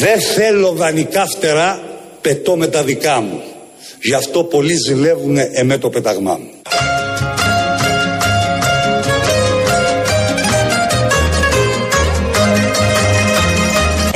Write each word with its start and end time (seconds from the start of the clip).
Δεν 0.00 0.20
θέλω 0.20 0.72
δανεικά 0.72 1.26
φτερά, 1.26 1.80
πετώ 2.20 2.56
με 2.56 2.66
τα 2.66 2.82
δικά 2.82 3.20
μου. 3.20 3.42
Γι' 4.02 4.14
αυτό 4.14 4.44
πολλοί 4.44 4.74
ζηλεύουν 4.86 5.36
εμέ 5.52 5.78
το 5.78 5.88
πεταγμά 5.88 6.32
μου. 6.32 6.50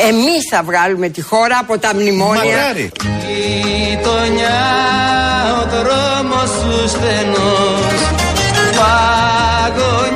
Εμείς 0.08 0.48
θα 0.50 0.62
βγάλουμε 0.62 1.08
τη 1.08 1.22
χώρα 1.22 1.58
από 1.60 1.78
τα 1.78 1.94
μνημόνια. 1.94 2.44
Μακάρι. 2.44 2.90
Γειτονιά 3.26 4.62
ο 5.60 5.66
δρόμος 5.70 6.48
σου 6.48 6.88
στενός 6.88 7.98
Παγωνιά 8.78 10.13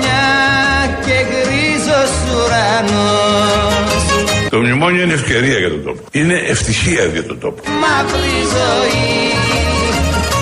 Το 4.51 4.59
μνημόνιο 4.59 5.03
είναι 5.03 5.13
ευκαιρία 5.13 5.59
για 5.59 5.69
τον 5.71 5.85
τόπο. 5.85 6.01
Είναι 6.11 6.35
ευτυχία 6.55 7.05
για 7.05 7.25
τον 7.25 7.39
τόπο. 7.41 7.63
Μαύρη 7.83 8.37
ζωή 8.57 9.17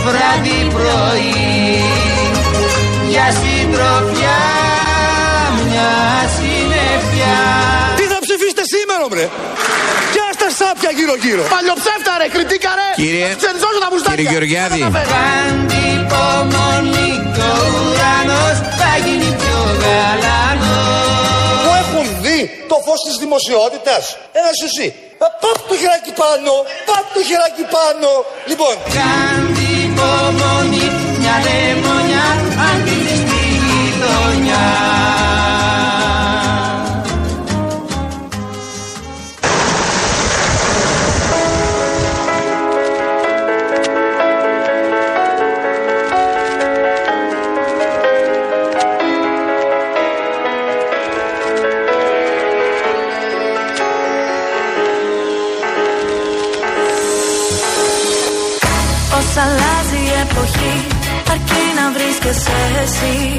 βράδυ 0.06 0.58
πρωί 0.74 1.34
Για 3.12 3.26
συντροφιά 3.40 4.40
μια 5.66 5.92
συννεφιά 6.36 7.38
Τι 7.98 8.02
θα 8.12 8.18
ψηφίσετε 8.24 8.62
σήμερα, 8.74 9.04
βρε! 9.12 9.26
Κι 10.12 10.20
άστα 10.30 10.48
σάπια 10.58 10.90
γύρω-γύρω. 10.98 11.42
Παλιοψεύτα 11.56 12.12
ρε, 12.20 12.26
κριτήκα 12.34 12.70
ρε. 12.80 12.88
Κύριε- 13.02 13.32
Ξενιζώσου 13.40 13.80
τα 13.84 13.88
μουστάκια. 13.92 14.16
κύριε 14.16 14.30
Γεωργιάδη. 14.32 14.80
Κάντι 15.14 15.80
υπομονή 16.00 17.10
και 17.34 17.44
ο 17.56 17.64
ουρανός 17.82 18.56
θα 18.80 18.90
γίνει 19.04 19.28
πιο 19.40 19.58
γαλανός 19.82 20.14
Που 20.14 20.24
έχουν 20.26 20.42
δει 20.42 20.45
το 22.96 23.02
φως 23.02 23.08
της 23.08 23.16
δημοσιότητας. 23.24 24.04
Ένα 24.40 24.50
εσύ. 24.68 24.86
Πάπ 25.18 25.58
το 25.68 25.74
χεράκι 25.80 26.12
πάνω, 26.22 26.52
πάπ 26.88 27.04
το 27.14 27.20
χεράκι 27.28 27.64
πάνω. 27.76 28.10
Λοιπόν, 28.50 28.74
Κάντι 28.98 29.68
υπομονή 29.88 30.86
μια 31.20 31.36
λεμονιά 31.46 32.26
αν 32.66 32.76
κλείσει 32.84 33.16
στη 33.24 33.40
γειτονιά 33.66 34.64
αλλάζει 60.46 60.64
η 60.64 60.76
εποχή 60.76 60.86
Αρκεί 61.30 61.64
να 61.78 61.86
βρίσκεσαι 61.96 62.58
εσύ. 62.82 63.38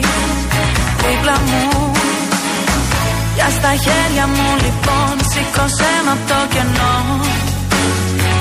Δίπλα 1.02 1.38
μου 1.47 1.91
Για 3.36 3.49
στα 3.58 3.72
χέρια 3.83 4.25
μου 4.27 4.47
λοιπόν 4.64 5.16
Σήκωσέ 5.31 5.94
με 6.05 6.11
απ' 6.11 6.27
το 6.30 6.39
κενό. 6.53 6.95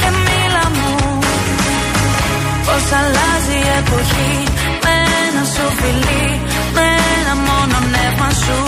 Και 0.01 0.11
μίλα 0.25 0.67
μου 0.77 0.93
Πώς 2.67 2.87
αλλάζει 3.01 3.59
η 3.67 3.73
εποχή. 3.81 4.35
Με 4.85 4.95
ένα 5.25 5.45
σου 5.53 5.67
φιλί 5.79 6.29
Με 6.75 6.87
ένα 7.17 7.35
μόνο 7.49 7.77
νεύμα 7.95 8.31
σου. 8.43 8.59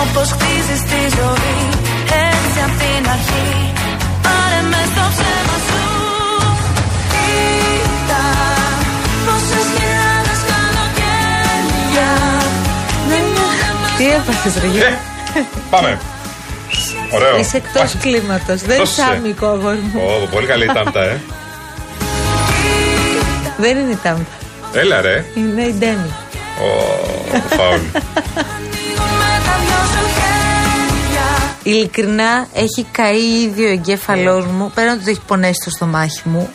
Όπως 0.00 0.28
χτίζεις 0.34 0.82
τη 0.90 1.00
ζωή 1.16 1.58
Έτσι 2.30 2.58
απ' 2.66 2.76
την 2.80 3.10
αρχή 3.14 3.72
Τι 14.44 14.50
έπαθες 14.50 14.62
ρε 14.62 14.68
Γιώργο; 14.68 14.96
Πάμε. 15.70 15.98
Ωραίο. 17.10 17.38
Είσαι 17.38 17.56
εκτός 17.56 17.82
Άχι. 17.82 17.96
κλίματος. 17.98 18.60
Δεν 18.62 18.70
Εκτός 18.70 18.90
είσαι 18.90 19.02
είσαι. 19.02 19.10
άμυκο 19.12 19.46
αγόρι 19.46 19.90
μου. 19.92 20.00
Ω, 20.22 20.26
πολύ 20.26 20.46
καλή 20.46 20.64
η 20.64 20.70
τάμπτα, 20.74 21.02
ε. 21.02 21.20
Δεν 23.56 23.76
είναι 23.76 23.90
η 23.90 23.98
τάμπα. 24.02 24.18
Έλα 24.74 25.00
ρε. 25.00 25.24
Είναι 25.34 25.62
η 25.62 25.72
Ντέμι. 25.78 26.10
Ω, 26.60 26.70
φάουλ. 27.56 27.78
με 27.78 29.34
τα 29.46 29.54
δυο 29.60 29.80
σου 29.92 30.04
χέρια 30.14 31.54
Ειλικρινά 31.62 32.46
έχει 32.54 32.86
καεί 32.90 33.40
ήδη 33.42 33.64
ο 33.64 33.68
εγκέφαλός 33.70 34.46
μου. 34.46 34.70
Πέραν 34.74 34.98
ότι 35.00 35.10
έχεις 35.10 35.22
πονέσει 35.26 35.60
το 35.64 35.70
στομάχι 35.70 36.20
μου. 36.24 36.50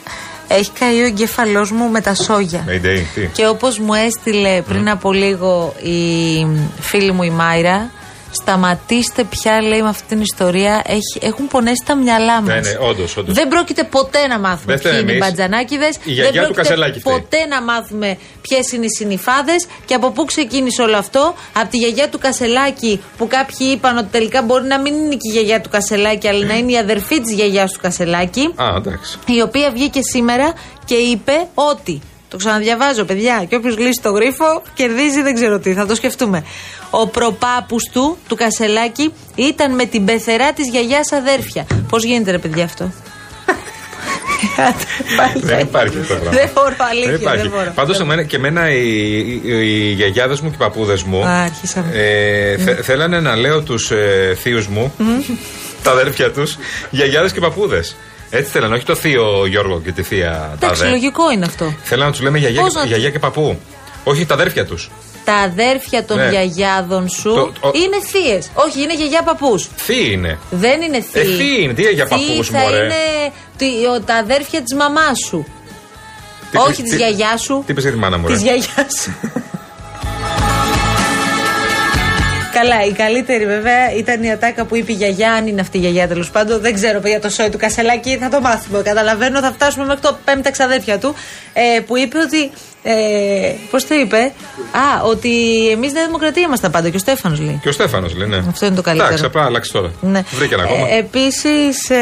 Έχει 0.52 0.72
καεί 0.72 1.02
ο 1.02 1.06
εγκέφαλός 1.06 1.72
μου 1.72 1.90
με 1.90 2.02
τα 2.02 2.14
σόγια. 2.16 2.66
Mayday, 2.68 3.02
τι; 3.14 3.28
Και 3.32 3.48
όπως 3.48 3.80
μου 3.80 3.94
έστειλε 3.94 4.62
πριν 4.62 4.90
από 4.90 5.14
λίγο 5.14 5.74
η 5.82 6.46
φίλη 6.80 7.12
μου 7.12 7.24
η 7.24 7.30
Μάιρα, 7.30 7.90
σταματήστε 8.32 9.24
πια 9.24 9.62
λέει 9.62 9.82
με 9.82 9.90
αυτή 9.90 10.04
την 10.08 10.22
ιστορία. 10.22 10.82
Έχει, 10.86 11.18
έχουν 11.28 11.48
πονέσει 11.48 11.84
τα 11.86 11.96
μυαλά 11.96 12.42
μας. 12.42 12.48
Ναι, 12.54 12.60
ναι, 12.60 12.78
όντως, 12.90 13.18
όντως. 13.18 13.36
Δεν 13.36 13.48
πρόκειται 13.48 13.84
ποτέ 13.84 14.28
να 14.28 14.40
μάθουμε 14.40 14.74
Δεν 14.74 14.82
ποιοι 14.82 14.92
φταίμε 14.92 14.98
είναι 15.00 15.12
οι 15.12 15.16
εμείς. 15.16 15.28
μπατζανάκιδε. 15.28 15.86
Η 15.86 15.92
Δεν 16.04 16.14
γιαγιά 16.14 16.30
του 16.32 16.54
πρόκειται 16.54 16.62
Κασελάκη 16.62 17.00
φταίει. 17.00 17.14
ποτέ 17.20 17.46
να 17.46 17.62
μάθουμε 17.62 18.18
ποιες 18.42 18.72
είναι 18.72 18.86
οι 18.86 18.90
συνυφάδες 18.98 19.68
και 19.86 19.94
από 19.94 20.12
πού 20.12 20.26
ξεκίνησε 20.26 20.82
όλο 20.82 20.98
αυτό; 20.98 21.34
Από 21.54 21.70
τη 21.70 21.78
γιαγιά 21.78 22.10
του 22.10 22.20
Κασελάκη 22.20 23.02
που 23.18 23.28
κάποιοι 23.28 23.68
είπαν 23.72 23.98
ότι 23.98 24.08
τελικά 24.12 24.42
μπορεί 24.42 24.66
να 24.66 24.80
μην 24.80 24.94
είναι 24.94 25.16
και 25.16 25.30
η 25.30 25.32
γιαγιά 25.32 25.62
του 25.62 25.70
Κασελάκη, 25.70 26.28
αλλά 26.28 26.46
να 26.46 26.58
είναι 26.58 26.72
η 26.72 26.78
αδερφή 26.78 27.22
της 27.22 27.34
γιαγιάς 27.34 27.72
του 27.72 27.80
Κασελάκη 27.82 28.54
Α, 28.56 28.66
εντάξει. 28.78 29.18
η 29.26 29.42
οποία 29.42 29.72
βγήκε 29.72 30.00
σήμερα 30.12 30.54
και 30.86 30.96
είπε 30.96 31.48
ότι. 31.54 32.02
Το 32.30 32.38
ξαναδιαβάζω, 32.38 33.04
παιδιά. 33.04 33.46
Και 33.50 33.56
όποιος 33.56 33.78
λύσει 33.78 34.02
το 34.02 34.10
γρίφο 34.12 34.62
κερδίζει, 34.74 35.22
δεν 35.22 35.34
ξέρω 35.36 35.60
τι. 35.60 35.74
Θα 35.74 35.86
το 35.86 35.96
σκεφτούμε. 35.96 36.44
Ο 36.90 37.08
προπάπους 37.08 37.84
του, 37.94 38.18
του 38.28 38.36
Κασελάκη, 38.36 39.14
ήταν 39.36 39.76
με 39.76 39.86
την 39.86 40.06
πεθερά 40.06 40.54
της 40.54 40.70
γιαγιάς 40.70 41.12
αδέρφια. 41.12 41.66
Πώς 41.90 42.04
γίνεται, 42.04 42.32
ρε 42.32 42.38
παιδιά, 42.38 42.64
αυτό; 42.64 42.92
Δεν 45.36 45.60
υπάρχει 45.60 45.98
αυτό 46.00 46.14
το 46.14 46.20
πράγμα. 46.20 46.40
Δεν 46.40 46.50
μπορώ, 46.54 46.76
αλήθεια. 46.90 47.12
Δεν 47.12 47.22
υπάρχει. 47.22 47.42
Δεν 47.42 47.52
μπορώ. 47.52 47.72
Πάντως 47.76 47.98
και 48.28 48.36
εμένα 48.36 48.72
οι, 48.72 48.88
οι, 49.20 49.42
οι 49.44 49.92
γιαγιάδες 49.92 50.40
μου 50.40 50.50
και 50.50 50.56
οι 50.56 50.60
παππούδες 50.60 51.04
μου 51.04 51.26
Α, 51.26 51.42
άρχισαμε. 51.44 51.92
ε, 51.94 52.58
θε- 52.58 52.84
θέλανε 52.84 53.20
να 53.20 53.36
λέω 53.36 53.62
τους 53.62 53.92
ε, 53.92 54.38
θείους 54.42 54.68
μου, 54.68 54.94
τα 55.84 55.92
αδέρφια 55.92 56.32
τους, 56.32 56.58
γιαγιάδες 56.90 57.32
και 57.32 57.40
παππούδες. 57.40 57.96
Έτσι 58.30 58.52
θέλανε, 58.52 58.76
όχι 58.76 58.86
το 58.86 58.96
θείο 58.96 59.46
Γιώργο 59.46 59.82
και 59.84 59.92
τη 59.92 60.04
θεία 60.04 60.50
Εντάξει, 60.56 60.80
Τάδε. 60.82 60.92
λογικό 60.92 61.32
είναι 61.32 61.46
αυτό. 61.46 61.74
Θέλανε 61.84 62.06
να 62.06 62.12
τους 62.12 62.22
λέμε 62.22 62.38
γιαγιά, 62.38 62.62
Πώς 62.62 62.74
και, 62.74 62.80
να- 62.80 62.86
γιαγιά 62.86 63.10
και 63.10 63.20
παππού. 63.20 63.60
Όχι 64.04 64.26
τα 64.26 64.34
αδέρφια 64.34 64.66
τους. 64.66 64.90
Τα 65.30 65.36
αδέρφια 65.36 66.04
των 66.06 66.18
Ναι. 66.18 66.30
γιαγιάδων 66.30 67.10
σου 67.10 67.34
Το- 67.34 67.52
το- 67.62 67.72
είναι 67.76 67.98
θείες. 68.12 68.50
Όχι, 68.54 68.82
είναι 68.82 68.96
γιαγιά 68.96 69.22
παππούς. 69.24 69.70
Θείοι 69.76 70.10
είναι. 70.12 70.38
Δεν 70.50 70.82
είναι 70.82 70.98
Ε, 70.98 71.02
θείοι. 71.02 71.24
θείοι 71.36 71.58
είναι. 71.62 71.74
Τι 71.74 71.82
για 71.82 72.06
Θείοι 72.06 72.18
παππούς, 72.28 72.48
θα 72.50 72.60
μωρέ; 72.60 72.76
είναι 72.78 72.94
τι- 73.58 73.86
ο- 73.96 74.02
τα 74.02 74.16
αδέρφια 74.16 74.62
της 74.62 74.74
μαμάς 74.76 75.18
σου. 75.28 75.46
Τι- 76.52 76.58
Όχι 76.58 76.84
τι- 76.84 76.90
τη 76.90 76.96
γιαγιάς 76.96 77.42
σου. 77.42 77.64
Τι 77.66 77.72
είπε 77.72 77.82
για 77.82 77.92
τη 77.92 77.98
μάνα 77.98 78.18
μου, 78.18 78.28
ρε. 78.28 78.34
Της 78.34 78.42
γιαγιάς 78.44 78.94
σου. 79.04 79.14
Καλά, 82.54 82.86
η 82.86 82.92
καλύτερη 82.92 83.46
βέβαια 83.46 83.94
ήταν 83.98 84.24
η 84.24 84.32
ατάκα 84.32 84.66
που 84.66 84.76
είπε 84.76 84.92
η 84.92 84.96
γιαγιά, 84.96 85.32
αν 85.34 85.48
είναι 85.48 85.62
αυτή 85.62 85.78
η 85.78 85.80
γιαγιά 85.80 86.08
τέλος 86.08 86.30
πάντων. 86.30 86.62
Δεν 86.62 86.74
ξέρω 86.74 87.02
για 87.04 87.20
το 87.22 87.30
σόι 87.30 87.50
του 87.50 87.58
Κασελάκη, 87.58 88.18
θα 88.18 88.30
το 88.30 88.42
μάθουμε. 88.42 88.82
Καταλαβαίνω, 88.82 89.40
θα 89.40 89.52
φτάσουμε 89.52 89.86
μέχρι 89.86 90.02
το 90.02 90.18
πέμπτα 90.26 90.52
ξαδέρφια 90.52 90.98
του. 91.00 91.16
Ε, 91.54 91.80
που 91.80 91.98
είπε 91.98 92.18
ότι. 92.18 92.52
Ε, 92.84 93.54
Πώς 93.72 93.88
το 93.88 93.96
είπε, 93.96 94.18
Α, 94.72 95.04
ότι 95.06 95.30
εμείς 95.72 95.92
Νέα 95.94 96.06
Δημοκρατία 96.06 96.44
ήμασταν 96.44 96.72
πάντα 96.72 96.90
και 96.90 96.96
ο 96.96 97.00
Στέφανος 97.00 97.40
λέει. 97.40 97.60
Και 97.64 97.70
ο 97.70 97.72
Στέφανος 97.72 98.16
λέει, 98.16 98.28
ναι. 98.28 98.44
Αυτό 98.50 98.66
είναι 98.66 98.76
το 98.76 98.82
καλύτερο. 98.82 99.08
Εντάξει, 99.08 99.26
απλά 99.26 99.44
άλλαξε 99.46 99.72
τώρα. 99.72 99.92
Ναι. 100.02 100.24
Βρήκε 100.32 100.54
ένα 100.54 100.64
ακόμα. 100.64 100.88
Ε, 100.90 100.98
Επίσης, 100.98 101.90
ε, 101.90 101.96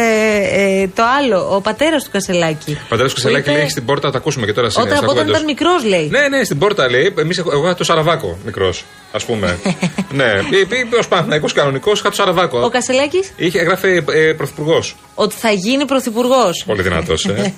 ε, 0.51 0.88
το 0.96 1.04
άλλο, 1.19 1.56
ο 1.56 1.62
πατέρας 1.62 2.04
του 2.04 2.10
Κασελάκη. 2.12 2.78
Πατέρας 2.90 3.13
που 3.13 3.22
Κασελάκη 3.22 3.50
είπε- 3.50 3.57
λέει 3.60 3.69
στην 3.69 3.86
πόρτα, 3.86 4.12
τα 4.12 4.18
ακούσουμε 4.18 4.46
και 4.46 4.54
τώρα 4.54 4.68
Όταν, 4.68 4.81
στην 4.84 4.98
από 4.98 5.12
όταν 5.12 5.28
ήταν 5.28 5.44
μικρός, 5.44 5.84
λέει. 5.84 6.07
Ναι, 6.12 6.28
ναι, 6.28 6.44
στην 6.44 6.57
πόρτα 6.57 6.90
λέει. 6.90 7.13
Εμείς, 7.18 7.38
εγώ 7.38 7.63
είχα 7.66 7.75
το 7.75 7.84
Σαραβάκο 7.84 8.38
μικρός, 8.46 8.84
ας 9.12 9.24
πούμε. 9.25 9.57
ναι, 10.19 10.25
είπε 10.50 10.75
ο 11.04 11.07
Παναθυναϊκό 11.10 11.48
κανονικός, 11.54 12.00
είχα 12.00 12.10
το 12.10 12.16
Σαραβάκο. 12.16 12.60
Ο 12.60 12.69
Κασελάκης; 12.69 13.31
Είχε, 13.36 13.60
έγραφε 13.60 14.04
ε, 14.12 14.34
πρωθυπουργός. 14.34 14.96
ότι 15.16 15.36
θα 15.36 15.51
γίνει 15.51 15.86
πρωθυπουργός. 15.86 16.63
Πολύ 16.66 16.81
δυνατός, 16.81 17.25
ε. 17.25 17.54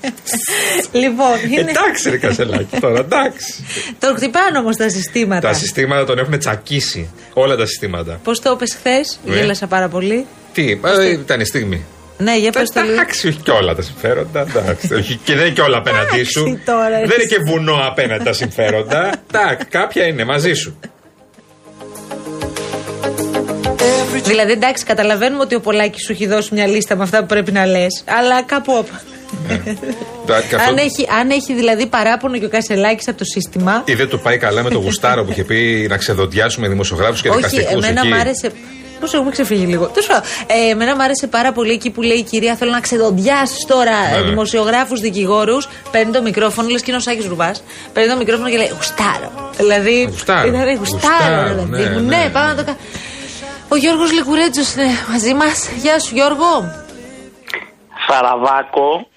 λοιπόν, 1.01 1.35
είναι... 1.51 1.59
εντάξει, 1.71 2.09
ρε 2.09 2.17
Κασελάκη 2.17 2.79
τώρα, 2.79 3.05
εντάξει. 3.11 3.63
Τον 3.99 4.15
χτυπάνε 4.15 4.57
όμως 4.57 4.75
τα 4.75 4.89
συστήματα. 4.89 5.47
τα 5.47 5.53
συστήματα 5.53 6.05
τον 6.05 6.17
έχουν 6.17 6.39
τσακίσει. 6.39 7.09
Όλα 7.33 7.55
τα 7.55 7.65
συστήματα. 7.65 8.19
Πώς 8.23 8.41
το 8.41 8.51
είπες 8.51 8.73
χθες, 8.75 9.19
Ναι. 9.25 9.35
γέλασα 9.35 9.67
πάρα 9.67 9.87
πολύ. 9.87 10.25
Τι, 10.53 10.79
ε, 10.99 11.09
ήταν 11.11 11.39
η 11.39 11.45
στιγμή. 11.45 11.85
Ναι, 12.17 12.37
για 12.37 12.51
πες 12.51 12.69
το 12.69 12.81
λίγο. 12.81 12.93
Εντάξει, 12.93 13.27
όχι 13.27 13.37
και 13.37 13.51
όλα 13.51 13.75
τα 13.75 13.81
συμφέροντα. 13.81 14.39
εντάξει, 14.41 14.93
όχι, 14.99 15.15
και 15.23 15.33
δεν 15.35 15.45
είναι 15.45 15.53
και 15.53 15.61
όλα 15.61 15.77
απέναντί 15.77 16.23
σου. 16.23 16.39
Εντάξει 16.39 16.63
τώρα, 16.65 16.89
δεν 16.89 17.03
εσύ. 17.03 17.13
είναι 17.13 17.25
και 17.25 17.37
βουνό 17.51 17.79
απέναντι 17.87 18.23
τα 18.23 18.33
συμφέροντα. 18.33 19.13
Εντάξει, 19.33 19.65
κάποια 19.69 20.05
είναι 20.05 20.25
μαζί 20.25 20.53
σου. 20.53 20.79
Δηλαδή, 24.23 24.51
εντάξει, 24.51 24.85
καταλαβαίνουμε 24.85 25.41
ότι 25.41 25.55
ο 25.55 25.59
Πολάκης 25.59 26.03
σου 26.05 26.11
έχει 26.11 26.27
δώσει 26.27 26.53
μια 26.53 26.67
λίστα 26.67 26.95
με 26.95 27.03
αυτά 27.03 27.19
που 27.19 27.25
πρέπει 27.25 27.51
να 27.51 27.65
λες. 27.65 28.03
Αλλά 28.05 28.43
κάπου. 28.43 28.85
Όπα. 29.33 29.73
Τα- 30.25 30.41
και 30.41 30.55
αυτό- 30.55 30.69
αν, 30.69 30.77
έχει, 30.77 31.07
αν 31.19 31.29
έχει 31.29 31.53
δηλαδή 31.53 31.85
παράπονο 31.87 32.37
και 32.37 32.45
ο 32.45 32.49
Κασελάκης 32.49 33.07
από 33.07 33.17
το 33.17 33.23
σύστημα. 33.23 33.81
Ή 33.85 33.93
δεν 33.93 34.09
του 34.09 34.19
πάει 34.19 34.37
καλά 34.37 34.63
με 34.63 34.69
το 34.69 34.77
γουστάρο 34.79 35.23
που 35.25 35.31
είχε 35.31 35.43
πει 35.43 35.85
να 35.89 35.97
ξεδοντιάσουμε 35.97 36.67
δημοσιογράφους 36.67 37.21
και 37.21 37.27
Όχι, 37.29 37.37
δικαστικούς. 37.37 37.71
εμένα 37.85 38.05
μου 38.05 38.15
άρεσε. 38.15 38.51
Πώς 38.99 39.13
έχουμε 39.13 39.31
ξεφύγει 39.31 39.65
λίγο; 39.65 39.85
Τέλος 39.85 40.07
πάντων, 40.07 40.23
ε, 40.47 40.69
εμένα 40.71 40.95
μου 40.95 41.03
άρεσε 41.03 41.27
πάρα 41.27 41.51
πολύ 41.51 41.71
εκεί 41.71 41.89
που 41.89 42.01
λέει 42.01 42.17
η 42.17 42.23
κυρία: 42.23 42.55
Θέλω 42.55 42.71
να 42.71 42.79
ξεδοντιάσεις 42.79 43.65
τώρα 43.67 43.91
ε, 43.91 44.15
Ναι, 44.15 44.21
ναι. 44.21 44.29
δημοσιογράφους, 44.29 44.99
δικηγόρους. 44.99 45.67
Παίρνει 45.91 46.11
το 46.11 46.21
μικρόφωνο, 46.21 46.67
λες 46.67 46.81
και 46.81 46.85
είναι 46.91 46.97
ο 46.99 47.01
Σάκης 47.01 47.25
Ρουβάς. 47.25 47.63
Παίρνει 47.93 48.09
το 48.11 48.17
μικρόφωνο 48.17 48.49
και 48.49 48.57
λέει: 48.57 48.71
Γουστάρω. 48.75 49.49
Δηλαδή. 49.57 50.07
Γουστάρω. 50.11 50.49
Δηλαδή, 50.51 50.73
γουστάρω, 50.75 51.13
Γουστάρω, 51.13 51.47
ρε 51.47 51.61
παιδί 51.69 51.83
ναι, 51.83 51.89
μου. 51.89 51.99
ναι, 52.07 52.15
Ναι, 52.17 52.23
ναι. 52.23 52.29
πάμε 52.29 52.47
να 52.47 52.55
το 52.55 52.63
κάνουμε. 52.63 52.83
Ο 53.67 53.75
Γιώργος 53.75 54.11
Λικουρέτζος 54.11 54.73
είναι 54.73 54.87
μαζί 55.11 55.33
μας. 55.33 55.69
Γεια 55.81 55.99
σου, 55.99 56.13
Γιώργο. 56.13 56.51
Σαραβάκο 58.07 59.07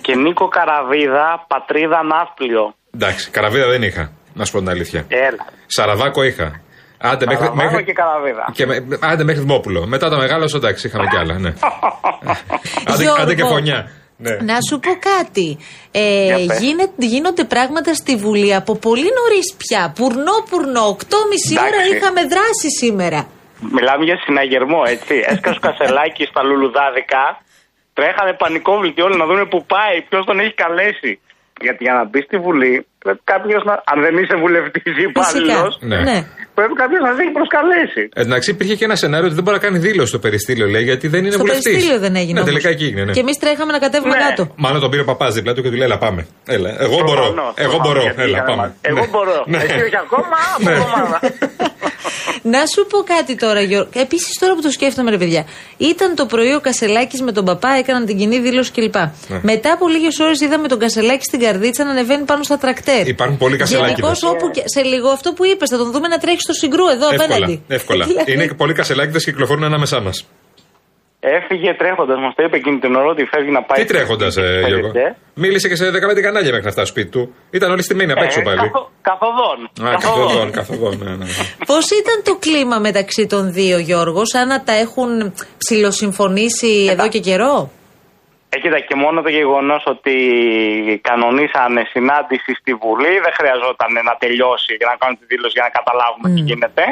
και 0.00 0.14
Νίκο 0.16 0.48
Καραβίδα, 0.48 1.44
πατρίδα 1.48 2.02
Ναύπλιο. 2.02 2.74
Εντάξει, 2.94 3.30
καραβίδα 3.30 3.66
δεν 3.68 3.82
είχα. 3.82 4.12
Να 4.34 4.44
σου 4.44 4.52
πω 4.52 4.58
την 4.58 4.68
αλήθεια. 4.68 5.04
Έλα. 5.08 5.44
Σαραβάκο 5.66 6.22
είχα. 6.22 6.60
Άντε 6.98 7.26
μέχρι, 7.26 7.44
Σαραβάκο 7.44 7.70
μέχρι, 7.70 7.84
και 7.84 7.92
Καραβίδα. 7.92 8.48
και 8.52 8.66
με, 8.66 8.86
άντε 9.00 9.24
μέχρι 9.24 9.40
Δημόπουλο. 9.40 9.86
Μετά 9.86 10.08
τα 10.10 10.16
μεγάλα, 10.16 10.46
εντάξει, 10.54 10.86
είχαμε 10.86 11.06
κι 11.06 11.16
άλλα. 11.16 11.38
Ναι. 11.38 11.48
άντε, 12.90 13.02
Γιώργο. 13.02 13.22
άντε 13.22 13.34
και 13.34 13.44
φωνιά. 13.44 13.90
Ναι. 14.16 14.30
Να 14.30 14.56
σου 14.68 14.78
πω 14.78 14.90
κάτι. 15.16 15.58
Ε, 15.90 16.24
Για 16.24 16.36
πες. 16.46 16.58
γίνε- 16.60 16.90
γίνονται 16.96 17.44
πράγματα 17.44 17.94
στη 17.94 18.16
Βουλή 18.16 18.54
από 18.54 18.76
πολύ 18.76 19.08
νωρίς 19.18 19.54
πια. 19.56 19.92
Πουρνό, 19.96 20.36
πουρνό. 20.50 20.86
8.30 20.88 21.58
ώρα 21.58 21.66
Εντάξει. 21.66 21.96
είχαμε 21.96 22.20
δράση 22.20 22.68
σήμερα. 22.80 23.26
Μιλάμε 23.72 24.04
για 24.04 24.16
συναγερμό, 24.24 24.82
έτσι. 24.86 25.14
Έσκασε 25.26 25.56
ο 25.56 25.60
Κασελάκης 25.68 26.28
στα 26.28 26.42
λουλουδάδικα. 26.42 27.22
Τρέχανε 27.98 28.32
πανικόβλητοι 28.42 29.00
όλοι 29.06 29.16
να 29.16 29.26
δουν 29.28 29.40
που 29.52 29.60
πάει, 29.74 29.96
ποιος 30.08 30.24
τον 30.28 30.36
έχει 30.42 30.54
καλέσει. 30.64 31.12
Γιατί 31.66 31.80
για 31.86 31.94
να 31.98 32.04
μπει 32.04 32.20
στη 32.28 32.36
Βουλή, 32.44 32.86
πρέπει 33.04 33.20
κάποιος 33.32 33.62
να. 33.68 33.72
Αν 33.92 33.96
δεν 34.04 34.14
είσαι 34.20 34.36
βουλευτής 34.42 34.92
ή 35.00 35.02
υπάλληλος, 35.10 35.72
Ναι. 35.90 35.98
ναι. 36.08 36.18
πρέπει 36.54 36.74
κάποιος 36.82 37.00
να 37.06 37.10
σε 37.16 37.20
έχει 37.22 37.32
προσκαλέσει. 37.38 38.02
Ε, 38.14 38.20
Εντάξει, 38.20 38.50
υπήρχε 38.50 38.74
και 38.78 38.84
ένα 38.84 38.96
σενάριο 39.02 39.26
ότι 39.26 39.34
δεν 39.34 39.44
μπορεί 39.44 39.56
να 39.56 39.62
κάνει 39.66 39.78
δήλωση 39.78 40.08
στο 40.08 40.18
περιστήλιο, 40.18 40.66
λέει, 40.66 40.82
γιατί 40.90 41.06
δεν 41.08 41.20
είναι 41.24 41.30
Στο 41.30 41.38
βουλευτής. 41.38 41.64
περιστήλιο 41.64 41.98
δεν 42.04 42.14
έγινε. 42.16 42.32
Ναι, 42.32 42.40
όμως. 42.40 42.50
τελικά 42.50 42.68
εκεί 42.74 42.84
έγινε. 42.84 43.04
Ναι. 43.04 43.12
Και 43.12 43.20
εμείς 43.20 43.36
τρέχαμε 43.38 43.72
να 43.72 43.78
κατέβουμε 43.78 44.14
Ναι. 44.16 44.22
κάτω. 44.24 44.42
Μάλλον 44.64 44.80
τον 44.80 44.90
πήρε 44.90 45.02
ο 45.02 45.04
παπάς 45.04 45.34
δίπλα 45.34 45.52
του 45.54 45.62
και 45.62 45.70
του 45.70 45.76
λέει: 45.76 45.86
Έλα, 45.90 45.98
πάμε. 45.98 46.26
Έλα, 46.46 46.70
εγώ 46.84 46.96
μπορώ. 47.06 47.22
Προφανώς, 47.22 47.52
Εγώ 47.56 47.70
προφανώς, 47.70 47.86
μπορώ. 47.86 48.00
γιατί 48.06 48.22
Έλα, 48.22 48.36
είχαμε 48.38 48.48
πάμε. 48.56 48.62
μάθει. 48.62 48.76
Εγώ 48.82 49.00
Ναι. 49.00 49.06
μπορώ. 49.12 49.44
Ναι. 49.46 49.56
Εσύ 49.56 49.80
όχι 49.88 49.98
ακόμα, 50.04 50.36
από 50.56 50.64
Ναι. 50.68 50.72
εβδομάδα. 50.72 51.18
Να 52.42 52.58
σου 52.74 52.86
πω 52.86 52.98
κάτι 52.98 53.34
τώρα, 53.36 53.60
Γιώργο. 53.60 53.88
Επίσης, 53.94 54.38
τώρα 54.38 54.54
που 54.54 54.60
το 54.62 54.70
σκέφτομαι, 54.70 55.10
ρε 55.10 55.18
παιδιά, 55.18 55.44
ήταν 55.76 56.14
το 56.14 56.26
πρωί 56.26 56.54
ο 56.54 56.60
Κασελάκης 56.60 57.20
με 57.22 57.32
τον 57.32 57.44
παπά, 57.44 57.68
έκαναν 57.68 58.06
την 58.06 58.18
κοινή 58.18 58.38
δήλωση 58.38 58.70
κλπ. 58.72 58.94
Ναι. 58.96 59.40
Μετά 59.42 59.72
από 59.72 59.88
λίγες 59.88 60.18
ώρες 60.18 60.40
είδαμε 60.40 60.68
τον 60.68 60.78
Κασελάκη 60.78 61.24
στην 61.24 61.40
καρδίτσα 61.40 61.84
να 61.84 61.90
ανεβαίνει 61.90 62.24
πάνω 62.24 62.42
στα 62.42 62.58
τρακτέρ. 62.58 63.06
Υπάρχουν 63.08 63.36
πολλοί 63.36 63.56
Κασελάκηδες. 63.56 63.98
Γενικώς, 64.00 64.22
όπου 64.22 64.50
και- 64.50 64.62
σε 64.64 64.82
λίγο 64.82 65.08
αυτό 65.08 65.32
που 65.32 65.44
είπες, 65.44 65.68
θα 65.70 65.76
τον 65.76 65.90
δούμε 65.92 66.08
να 66.08 66.18
τρέχει 66.18 66.40
στο 66.40 66.52
συγκρού 66.52 66.86
εδώ 66.88 67.08
Εύκολα. 67.12 67.24
απέναντι. 67.24 67.62
εύκολα. 67.68 68.04
Δηλαδή, 68.10 68.32
Είναι 68.32 68.46
πολλοί 68.56 68.72
κασελάκιδε 68.72 69.18
και 69.18 69.24
κυκλοφορούν 69.30 69.64
ανάμεσά 69.64 70.00
μας. 70.00 70.26
Έφυγε 71.26 71.74
τρέχοντας, 71.74 72.18
μας 72.18 72.34
το 72.34 72.42
είπε 72.42 72.56
εκείνη 72.56 72.78
την 72.78 72.94
ώρα 72.94 73.08
ότι 73.14 73.24
φεύγει 73.24 73.50
να 73.50 73.62
πάει. 73.62 73.78
Τι 73.80 73.84
τρέχοντας, 73.92 74.32
στο- 74.32 74.42
ε, 74.42 74.58
στο 74.60 74.68
Γιώργο; 74.68 74.90
Πέντε. 74.90 75.16
Μίλησε 75.34 75.68
και 75.68 75.76
σε 75.76 75.90
15 75.90 76.20
κανάλια 76.20 76.50
μέχρι 76.50 76.64
να 76.64 76.70
φτάσει 76.70 76.90
σπίτι 76.90 77.10
του. 77.10 77.34
Ήταν 77.50 77.70
όλοι 77.70 77.82
στημένοι 77.82 78.12
απ' 78.12 78.22
έξω 78.22 78.40
Ε, 78.40 78.42
πάλι. 78.42 78.56
καθο- 78.58 78.90
Καθοδόν. 79.10 79.58
Α, 79.88 79.96
καθοδόν, 80.00 80.50
καθοδόν. 80.50 80.94
Ναι, 81.04 81.10
ναι. 81.16 81.24
Πώς 81.66 81.90
ήταν 81.90 82.16
το 82.24 82.36
κλίμα 82.44 82.78
μεταξύ 82.78 83.26
των 83.26 83.52
δύο, 83.52 83.78
Γιώργο, 83.78 84.22
σαν 84.26 84.48
να 84.48 84.62
τα 84.62 84.72
έχουν 84.72 85.32
ψηλοσυμφωνήσει 85.58 86.88
εδώ 86.90 87.08
και 87.08 87.18
καιρό; 87.18 87.70
Ε, 88.48 88.58
κοίτα, 88.58 88.78
και 88.88 88.94
μόνο 88.94 89.22
το 89.22 89.28
γεγονός 89.28 89.82
ότι 89.86 90.14
κανονίσανε 91.08 91.82
συνάντηση 91.94 92.50
στη 92.60 92.72
Βουλή 92.82 93.12
δεν 93.24 93.32
χρειαζόταν 93.38 93.92
να 94.08 94.14
τελειώσει 94.22 94.72
για 94.80 94.88
να 94.90 94.96
κάνουν 95.00 95.16
τη 95.20 95.24
δήλωση 95.32 95.54
για 95.58 95.64
να 95.68 95.72
καταλάβουμε 95.78 96.26
τι 96.34 96.40
γίνεται. 96.50 96.82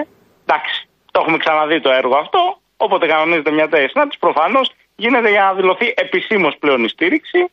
Εντάξει, 0.46 0.74
το 1.12 1.16
έχουμε 1.22 1.38
ξαναδεί 1.44 1.78
το 1.86 1.90
έργο 2.00 2.14
αυτό. 2.24 2.40
Όποτε 2.84 3.06
κανονίζεται 3.06 3.50
μια 3.50 3.68
τέτοια 3.68 3.88
συνάντηση, 3.88 4.18
προφανώς 4.18 4.70
γίνεται 4.96 5.30
για 5.30 5.42
να 5.42 5.52
δηλωθεί 5.52 5.94
επισήμως 5.96 6.56
πλέον 6.58 6.84
η 6.84 6.88
στήριξη. 6.88 7.50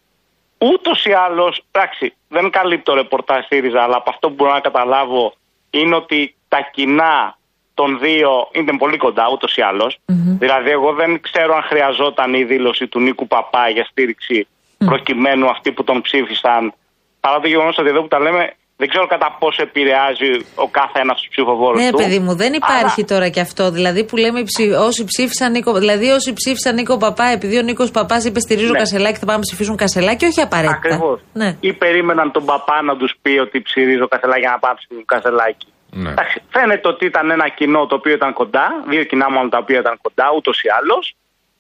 Ούτως 0.58 1.06
ή 1.06 1.12
άλλως, 1.12 1.64
εντάξει, 1.72 2.14
δεν 2.28 2.50
καλύπτω 2.50 2.94
ρεπορτάζ 2.94 3.46
ΣΥΡΙΖΑ, 3.46 3.84
αλλά 3.84 3.96
από 3.96 4.10
αυτό 4.10 4.28
που 4.28 4.34
μπορώ 4.34 4.54
να 4.54 4.60
καταλάβω 4.60 5.34
είναι 5.70 5.96
ότι 5.96 6.36
τα 6.48 6.70
κοινά 6.72 7.38
των 7.74 8.00
δύο 8.00 8.50
είναι 8.52 8.78
πολύ 8.78 8.98
κοντά 8.98 9.30
ούτως 9.32 9.58
ή 9.58 9.62
αλλως 9.62 10.00
Δηλαδή, 10.40 10.70
εγώ 10.70 10.94
δεν 10.94 11.22
ξέρω 11.22 11.56
αν 11.56 11.62
χρειαζόταν 11.62 12.34
η 12.34 12.44
δήλωση 12.44 12.88
του 12.88 13.00
Νίκου 13.00 13.28
Παπά 13.28 13.70
για 13.70 13.86
στήριξη 13.86 14.48
προκειμένου 14.78 15.50
αυτοί 15.50 15.72
που 15.72 15.84
τον 15.84 16.02
ψήφισαν. 16.02 16.74
Παρά 17.20 17.40
το 17.40 17.48
γεγονός 17.48 17.78
ότι 17.78 17.90
εδώ 17.90 18.02
που 18.02 18.08
τα 18.08 18.20
λέμε, 18.20 18.54
δεν 18.82 18.88
ξέρω 18.92 19.06
κατά 19.08 19.36
πόσο 19.40 19.62
επηρεάζει 19.68 20.30
ο 20.56 20.68
κάθε 20.80 20.98
ένας 21.04 21.18
τους 21.20 21.30
ψηφοφόρους 21.34 21.84
Ναι, 21.84 21.90
του. 21.92 21.98
παιδί 21.98 22.20
μου, 22.20 22.34
δεν 22.36 22.54
υπάρχει 22.54 23.02
Αλλά- 23.02 23.08
τώρα 23.14 23.30
και 23.30 23.40
αυτό. 23.40 23.72
Δηλαδή 23.72 24.02
που 24.08 24.16
λέμε 24.18 24.40
οι 24.40 24.44
ψη- 24.44 24.74
όσοι 24.88 25.04
ψήφισαν 25.12 25.52
Νίκο, 25.52 25.72
δηλαδή 25.84 26.08
όσοι 26.10 26.34
ψήφισαν 26.34 26.74
Νίκο 26.76 26.98
Παπά, 26.98 27.26
επειδή 27.26 27.58
ο 27.58 27.62
Νίκος 27.62 27.92
Παπάς 27.92 28.26
είπε 28.26 28.40
στηρίζω 28.40 28.72
Ναι. 28.72 28.78
Κασελάκη, 28.78 29.18
θα 29.18 29.26
πάμε 29.26 29.38
να 29.38 29.44
ψηφίσουν 29.48 29.76
Κασελάκη, 29.76 30.26
όχι 30.26 30.42
απαραίτητα. 30.42 30.78
Ακριβώς. 30.78 31.20
Ναι. 31.34 31.50
Ή 31.60 31.74
περίμεναν 31.74 32.32
τον 32.32 32.46
παπά 32.46 32.82
να 32.82 32.98
τους 32.98 33.12
πει 33.22 33.34
ότι 33.46 33.62
ψηρίζω 33.62 34.08
Κασελάκη 34.08 34.40
για 34.40 34.50
να 34.52 34.60
πάμε 34.60 34.74
να 34.74 34.80
ψηφίσουν 34.80 35.06
Κασελάκη. 35.06 35.68
Ναι. 35.92 36.10
Εντάξει, 36.10 36.42
Φαίνεται 36.50 36.88
ότι 36.88 37.06
ήταν 37.06 37.32
ένα 37.32 37.48
κοινό 37.50 37.86
το 37.86 37.96
οποίο 37.96 38.14
ήταν 38.14 38.34
κοντά, 38.34 38.66
δύο 38.90 39.04
κοινά 39.04 39.32
μόνο 39.32 39.50
τα 39.50 39.58
οποία 39.58 39.80
ήταν 39.80 39.96
κοντά, 40.02 40.26
ούτως 40.38 40.62
ή 40.62 40.68
άλλως. 40.80 41.16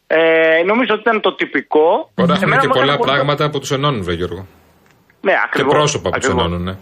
Ε, 0.07 0.63
νομίζω 0.66 0.92
ότι 0.94 1.01
ήταν 1.01 1.21
το 1.21 1.36
τυπικό. 1.36 2.12
Μπορεί 2.16 2.30
να 2.30 2.33
έχουμε 2.36 2.45
Εμένα 2.45 2.62
και 2.62 2.68
μου 2.68 2.74
έκανε 2.75 2.86
πολλά 2.86 2.98
πολύ- 2.98 3.12
πράγματα 3.12 3.50
που 3.50 3.60
τους 3.60 3.71
ενώνουν, 3.71 4.04
βρε 4.04 4.13
Γιώργο. 4.13 4.45
Ναι, 5.21 5.31
Και 5.31 5.38
ακριβώς. 5.45 5.74
πρόσωπα 5.74 6.10
που 6.10 6.18
τους 6.19 6.25
Ακριβώς. 6.27 6.45
ενώνουν, 6.45 6.63
ναι. 6.63 6.75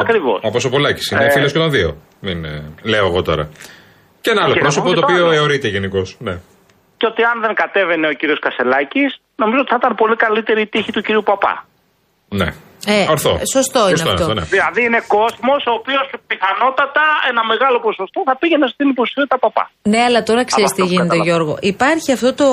Ακριβώς. 0.00 0.40
Όπω 0.42 0.58
ο 0.66 0.70
Πολάκη. 0.70 1.14
Είναι 1.14 1.24
Ε, 1.24 1.30
φίλος 1.30 1.52
και 1.52 1.58
των 1.58 1.70
δύο. 1.70 1.96
Μην 2.20 2.44
ε, 2.44 2.64
λέω 2.82 3.06
εγώ 3.06 3.22
τώρα. 3.22 3.48
Και 4.20 4.30
ένα 4.30 4.42
άλλο 4.44 4.52
Και 4.52 4.58
να 4.58 4.64
πρόσωπο 4.64 4.84
πούμε 4.86 4.94
το 5.00 5.06
το 5.06 5.06
οποίο 5.12 5.24
άλλο. 5.24 5.34
αιωρείται 5.34 5.68
γενικώς. 5.68 6.16
Ναι. 6.20 6.34
Και 6.96 7.06
ότι 7.06 7.22
αν 7.22 7.40
δεν 7.40 7.54
κατέβαινε 7.54 8.06
ο 8.08 8.12
κύριος 8.12 8.38
Κασελάκης, 8.38 9.10
νομίζω 9.36 9.60
ότι 9.60 9.70
θα 9.70 9.78
ήταν 9.82 9.94
πολύ 9.94 10.16
καλύτερη 10.16 10.60
η 10.60 10.66
τύχη 10.66 10.92
του 10.92 11.00
κύριου 11.02 11.22
Παπά. 11.22 11.66
ναι. 12.28 12.48
Ε, 12.86 13.06
Ορθό. 13.10 13.32
σωστό 13.54 13.82
είναι 13.88 13.96
Σωστό 13.96 14.12
αυτό. 14.12 14.34
ναι. 14.34 14.42
Δηλαδή 14.54 14.80
είναι 14.88 15.00
κόσμος 15.16 15.60
ο 15.70 15.72
οποίος 15.80 16.04
πιθανότατα 16.30 17.04
ένα 17.30 17.42
μεγάλο 17.52 17.76
ποσοστό 17.86 18.18
θα 18.28 18.34
πήγαινε 18.40 18.66
στην 18.74 18.86
υποψηφιότητα 18.88 19.38
Παπά. 19.38 19.64
Ναι, 19.82 20.00
αλλά 20.08 20.22
τώρα 20.28 20.42
ξέρεις 20.44 20.70
Από 20.70 20.76
τι 20.76 20.82
αυτό 20.82 20.84
που 20.84 20.90
γίνεται, 20.92 21.16
καταλαβαίνω. 21.16 21.36
Γιώργο. 21.36 21.54
Υπάρχει 21.74 22.12
αυτό 22.12 22.30
το 22.40 22.48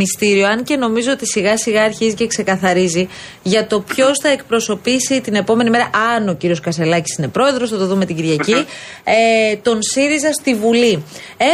μυστήριο, 0.00 0.46
αν 0.52 0.58
και 0.68 0.76
νομίζω 0.76 1.10
ότι 1.16 1.26
σιγά 1.34 1.54
σιγά 1.64 1.82
αρχίζει 1.90 2.14
και 2.14 2.26
ξεκαθαρίζει 2.26 3.08
για 3.42 3.66
το 3.66 3.76
ποιος 3.80 4.18
θα 4.22 4.28
εκπροσωπήσει 4.28 5.20
την 5.20 5.34
επόμενη 5.34 5.70
μέρα. 5.70 5.90
Αν 6.14 6.28
ο 6.28 6.34
κύριος 6.34 6.60
Κασελάκης 6.60 7.16
είναι 7.18 7.28
πρόεδρος, 7.28 7.70
θα 7.70 7.76
το 7.78 7.86
δούμε 7.86 8.04
την 8.04 8.16
Κυριακή. 8.16 8.66
ε, 9.04 9.56
τον 9.56 9.78
ΣΥΡΙΖΑ 9.82 10.32
στη 10.32 10.54
Βουλή. 10.54 11.04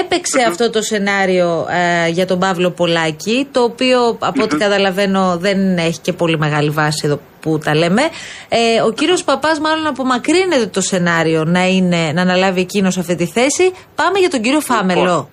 Έπαιξε 0.00 0.42
αυτό 0.48 0.70
το 0.70 0.82
σενάριο 0.82 1.66
ε, 1.70 2.08
για 2.08 2.26
τον 2.26 2.38
Παύλο 2.38 2.70
Πολάκη, 2.70 3.48
το 3.52 3.62
οποίο 3.62 4.16
από 4.18 4.42
ό,τι 4.42 4.56
καταλαβαίνω 4.56 5.36
δεν 5.38 5.76
έχει 5.78 5.98
και 6.00 6.12
πολύ 6.12 6.38
μεγάλη 6.38 6.70
βάση 6.70 7.02
εδώ 7.04 7.20
που 7.40 7.58
τα 7.58 7.74
λέμε. 7.74 8.02
Ε, 8.48 8.82
ο 8.82 8.92
κύριος 8.92 9.24
Παπάς, 9.24 9.60
μάλλον 9.60 9.86
απομακρύνεται 9.86 10.66
το 10.66 10.80
σενάριο 10.80 11.44
να, 11.44 11.66
είναι, 11.66 12.12
να 12.14 12.22
αναλάβει 12.22 12.60
εκείνος 12.60 12.98
αυτή 12.98 13.14
τη 13.16 13.26
θέση. 13.26 13.72
Πάμε 13.94 14.18
για 14.18 14.28
τον 14.28 14.42
κύριο 14.42 14.60
Φάμελο. 14.60 15.30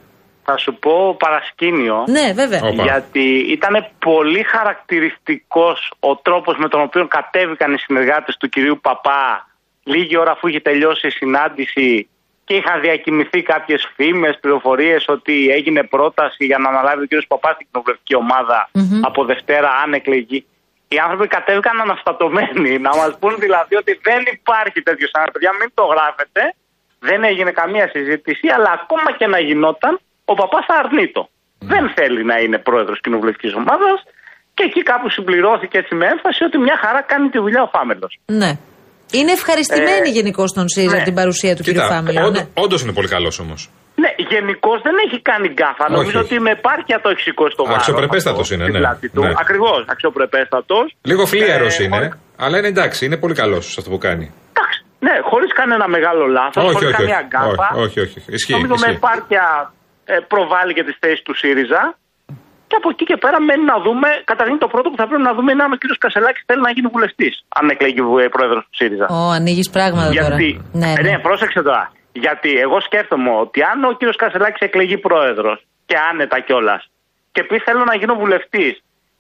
Θα 0.50 0.58
σου 0.58 0.78
πω 0.80 1.16
παρασκήνιο. 1.20 2.04
Ναι, 2.08 2.34
βέβαια. 2.34 2.60
Όπα. 2.64 2.84
Γιατί 2.84 3.26
ήταν 3.58 3.74
πολύ 4.00 4.44
χαρακτηριστικός 4.44 5.92
ο 6.00 6.16
τρόπος 6.16 6.56
με 6.58 6.68
τον 6.68 6.82
οποίο 6.82 7.08
κατέβηκαν 7.08 7.74
οι 7.74 7.78
συνεργάτες 7.78 8.38
του 8.40 8.50
κυρίου 8.50 8.80
Παπά 8.82 9.48
λίγη 9.84 10.18
ώρα 10.18 10.32
αφού 10.32 10.48
είχε 10.48 10.60
τελειώσει 10.60 11.08
η 11.08 11.10
συνάντηση 11.10 12.10
και 12.46 12.54
είχαν 12.56 12.82
διακοιμηθεί 12.82 13.42
κάποιες 13.42 13.82
φήμες, 13.96 14.38
πληροφορίες 14.42 15.06
ότι 15.08 15.48
έγινε 15.58 15.84
πρόταση 15.84 16.46
για 16.46 16.58
να 16.58 16.70
αναλάβει 16.70 17.02
ο 17.04 17.06
κύριος 17.06 17.28
Παπάς 17.28 17.54
στην 17.56 17.68
κοινοβουλευτική 17.68 18.16
ομάδα 18.16 18.70
από 19.02 19.26
Δευτέρα 19.26 19.70
αν 19.84 19.94
εκλεγεί. 19.94 20.46
Οι 20.94 20.98
άνθρωποι 21.06 21.28
κατέβηκαν 21.36 21.76
αναστατωμένοι 21.86 22.72
να 22.88 22.92
μας 23.00 23.12
πούν 23.20 23.34
δηλαδή 23.46 23.74
ότι 23.82 23.94
δεν 24.08 24.22
υπάρχει 24.38 24.80
τέτοιος 24.88 25.10
σενάριο. 25.12 25.34
Παιδιά 25.36 25.52
μην 25.60 25.70
το 25.78 25.84
γράφετε, 25.94 26.42
δεν 27.10 27.20
έγινε 27.30 27.52
καμία 27.62 27.86
συζήτηση, 27.96 28.46
αλλά 28.56 28.70
ακόμα 28.80 29.10
και 29.20 29.28
να 29.34 29.40
γινόταν, 29.48 29.94
ο 30.32 30.34
Παπάς 30.40 30.64
θα 30.70 30.76
αρνείτο. 30.84 31.24
Δεν 31.72 31.84
θέλει 31.96 32.22
να 32.32 32.36
είναι 32.44 32.58
πρόεδρος 32.68 32.98
κοινοβουλευτικής 33.04 33.54
ομάδας 33.62 33.98
και 34.56 34.64
εκεί 34.70 34.82
κάπου 34.92 35.08
συμπληρώθηκε 35.16 35.78
έτσι 35.82 35.94
με 36.00 36.06
έμφαση 36.14 36.42
ότι 36.48 36.58
μια 36.68 36.78
χαρά 36.84 37.02
κάνει 37.12 37.28
τη 37.34 37.38
δουλειά 37.44 37.62
ο 37.68 37.70
Φάμελος. 37.76 38.12
Ναι. 38.42 38.52
Είναι 39.12 39.32
ευχαριστημένοι 39.32 40.08
Ε, 40.10 40.16
γενικώς 40.18 40.50
στον 40.50 40.68
ΣΥΡΙΖΑ 40.70 40.92
ναι. 40.92 41.02
από 41.02 41.06
την 41.12 41.18
παρουσία 41.22 41.56
του 41.56 41.64
κύριου 41.64 41.82
Φάμελο. 41.94 42.30
Ναι. 42.30 42.44
όντως 42.54 42.82
είναι 42.82 42.94
πολύ 42.94 43.08
καλός 43.08 43.40
όμως. 43.40 43.70
Ναι, 44.08 44.26
γενικώς 44.32 44.82
δεν 44.82 44.96
έχει 45.06 45.18
κάνει 45.30 45.48
γκάφα. 45.48 45.84
Όχι, 45.86 45.92
Νομίζω 45.94 46.20
όχι. 46.20 46.34
ότι 46.34 46.40
με 46.46 46.52
επάρκεια 46.52 46.98
το 47.04 47.10
έχει 47.10 47.22
σηκώσει 47.22 47.56
το 47.56 47.64
βάρος. 47.64 47.78
Αξιοπρεπέστατος 47.78 48.52
είναι, 48.52 48.66
ναι. 48.68 48.80
Ναι. 48.80 49.32
Ακριβώς, 49.44 49.86
αξιοπρεπέστατος. 49.88 50.96
Λίγο 51.02 51.26
φλύαρος 51.26 51.80
Ε, 51.80 51.84
είναι, 51.84 51.96
χωρίς- 51.96 52.14
αλλά 52.38 52.58
είναι 52.58 52.68
εντάξει, 52.68 53.06
είναι 53.06 53.18
πολύ 53.18 53.34
καλός 53.34 53.66
σε 53.66 53.76
αυτό 53.80 53.90
που 53.92 53.98
κάνει. 53.98 54.26
Εντάξει, 54.54 54.78
ναι, 55.00 55.14
χωρίς 55.30 55.54
κανένα 55.54 55.88
μεγάλο 55.88 56.26
λάθος, 56.38 56.64
όχι, 56.64 56.74
χωρίς 56.74 56.88
όχι, 56.88 56.98
καμία 56.98 57.18
όχι, 57.18 57.28
γκάφα. 57.32 57.68
όχι, 57.84 58.00
όχι, 58.00 58.16
όχι. 58.20 58.32
Ισχύει. 58.38 58.52
Νομίζω 58.54 58.74
με 58.74 58.88
ισχύει. 58.88 58.96
επάρκεια 59.04 59.46
ε, 60.06 60.16
προβάλλει 60.28 60.74
και 60.78 60.84
τις 60.84 60.96
θέσεις 61.02 61.22
του 61.26 61.34
ΣΥΡΙΖΑ. 61.42 61.82
Και 62.70 62.76
από 62.82 62.90
εκεί 62.94 63.06
και 63.10 63.18
πέρα 63.24 63.38
μένει 63.42 63.64
να 63.74 63.78
δούμε. 63.86 64.08
Καταρχήν 64.32 64.58
το 64.64 64.68
πρώτο 64.74 64.88
που 64.92 64.98
θα 65.02 65.06
πρέπει 65.08 65.22
να 65.30 65.34
δούμε 65.34 65.52
είναι 65.52 65.64
αν 65.64 65.72
ο 65.72 65.76
κύριος 65.82 65.98
Κασελάκης 65.98 66.44
θέλει 66.50 66.62
να 66.68 66.72
γίνει 66.76 66.88
βουλευτής. 66.96 67.34
Αν 67.60 67.70
εκλεγεί 67.70 68.02
πρόεδρος 68.36 68.64
του 68.70 68.76
ΣΥΡΙΖΑ. 68.80 69.06
Ω, 69.10 69.30
ανοίγεις 69.38 69.70
πράγματα 69.70 70.10
τώρα. 70.14 70.28
Γιατί, 70.28 70.50
Ναι, 70.82 70.90
ε, 70.98 71.02
ναι. 71.02 71.10
ναι, 71.10 71.20
πρόσεξε 71.20 71.62
τώρα. 71.62 71.92
Γιατί 72.26 72.50
εγώ 72.66 72.78
σκέφτομαι 72.88 73.30
ότι 73.44 73.60
αν 73.72 73.78
ο 73.84 73.92
κύριος 73.98 74.16
Κασελάκης 74.24 74.62
εκλεγεί 74.68 74.98
πρόεδρος 75.08 75.58
και 75.86 75.96
άνετα 76.12 76.40
κιόλας 76.40 76.82
και 77.34 77.42
πει 77.48 77.56
θέλω 77.66 77.84
να 77.92 77.96
γίνω 77.96 78.16
βουλευτής, 78.24 78.74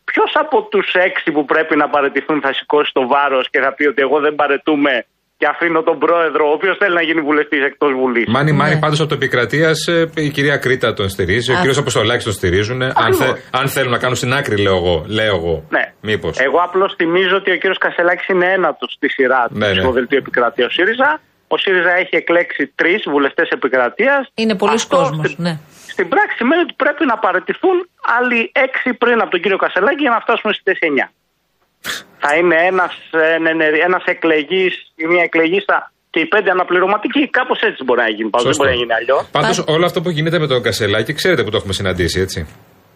ποιος 0.09 0.31
από 0.43 0.57
τους 0.71 0.87
έξι 1.07 1.31
που 1.31 1.45
πρέπει 1.45 1.75
να 1.81 1.87
παρετηθούν 1.89 2.37
θα 2.41 2.53
σηκώσει 2.53 2.91
το 2.93 3.07
βάρος 3.07 3.45
και 3.51 3.59
θα 3.59 3.73
πει 3.75 3.83
ότι 3.91 4.01
εγώ 4.01 4.17
δεν 4.19 4.35
παρετούμε 4.35 4.93
και 5.39 5.47
αφήνω 5.53 5.83
τον 5.83 5.97
πρόεδρο, 5.99 6.43
ο 6.49 6.53
οποίος 6.57 6.77
θέλει 6.77 6.93
να 6.93 7.01
γίνει 7.01 7.21
βουλευτής 7.21 7.61
εκτός 7.69 7.91
Βουλής. 7.99 8.25
Μάνι 8.27 8.51
Μάνι 8.51 8.73
Ναι. 8.73 8.79
πάντως 8.79 8.99
από 8.99 9.09
το 9.09 9.15
επικρατείας 9.15 9.77
η 10.15 10.29
κυρία 10.29 10.57
Κρήτα 10.57 10.93
τον 10.93 11.09
στηρίζει, 11.09 11.51
ο 11.51 11.55
Α. 11.55 11.57
κύριος 11.57 11.77
Αποστολάκης 11.77 12.23
τον 12.23 12.33
στηρίζουν. 12.33 12.81
Αν, 12.81 12.93
Ακριβώς. 12.95 13.17
θε, 13.17 13.31
αν 13.51 13.67
θέλουν 13.67 13.91
να 13.91 13.97
κάνουν 13.97 14.15
στην 14.15 14.33
άκρη, 14.33 14.57
λέω 14.61 14.75
εγώ. 14.75 15.05
Λέω 15.07 15.35
εγώ. 15.35 15.55
Ναι. 15.69 15.83
Μήπως. 16.01 16.39
Εγώ 16.39 16.57
απλώς 16.67 16.93
θυμίζω 16.97 17.35
ότι 17.35 17.51
ο 17.51 17.55
κύριος 17.55 17.77
Κασελάκης 17.77 18.27
είναι 18.27 18.45
ένατος 18.57 18.91
στη 18.95 19.09
σειρά 19.09 19.47
του 19.47 19.57
Ναι, 19.57 19.67
ναι. 19.67 19.81
στο 19.81 19.91
δελτίο 19.91 20.17
επικρατείας 20.17 20.73
ΣΥΡΙΖΑ. 20.73 21.19
Ο 21.53 21.57
ΣΥΡΙΖΑ 21.57 21.93
έχει 22.03 22.15
εκλέξει 22.21 22.63
τρεις 22.75 23.01
βουλευτές 23.13 23.49
επικρατείας. 23.57 24.21
Είναι 24.33 24.55
πολλοί 24.55 24.79
κόσμος, 24.87 25.37
ναι. 25.37 25.53
Στην 25.93 26.07
πράξη 26.09 26.35
σημαίνει 26.37 26.61
ότι 26.61 26.73
πρέπει 26.83 27.05
να 27.05 27.17
παραιτηθούν 27.17 27.75
άλλοι 28.17 28.51
έξι 28.65 28.93
πριν 28.93 29.17
από 29.21 29.29
τον 29.29 29.41
κύριο 29.41 29.57
Κασελάκη 29.57 30.01
για 30.05 30.13
να 30.15 30.19
φτάσουμε 30.25 30.53
στι 30.53 30.71
9. 30.81 31.09
θα 32.23 32.35
είναι 32.35 32.55
ένας 32.71 32.93
ένας 33.87 34.03
εκλεγής 34.05 34.73
ή 34.95 35.05
μια 35.05 35.23
εκλεγίστα 35.23 35.91
και 36.09 36.19
οι 36.19 36.25
πέντε 36.25 36.49
αναπληρωματικοί. 36.51 37.29
Κάπως 37.29 37.59
έτσι 37.61 37.83
μπορεί 37.83 38.01
να 38.01 38.09
γίνει. 38.09 38.29
Πάντως 38.29 38.47
δεν 38.47 38.55
μπορεί 38.57 38.69
να 38.69 38.75
γίνει 38.81 38.93
αλλιώς. 38.93 39.27
Πάντως 39.31 39.63
όλο 39.67 39.85
αυτό 39.85 40.01
που 40.01 40.09
γίνεται 40.09 40.39
με 40.39 40.47
τον 40.47 40.61
Κασελάκη, 40.61 41.13
ξέρετε 41.13 41.43
που 41.43 41.49
το 41.49 41.57
έχουμε 41.57 41.73
συναντήσει, 41.73 42.19
έτσι. 42.19 42.39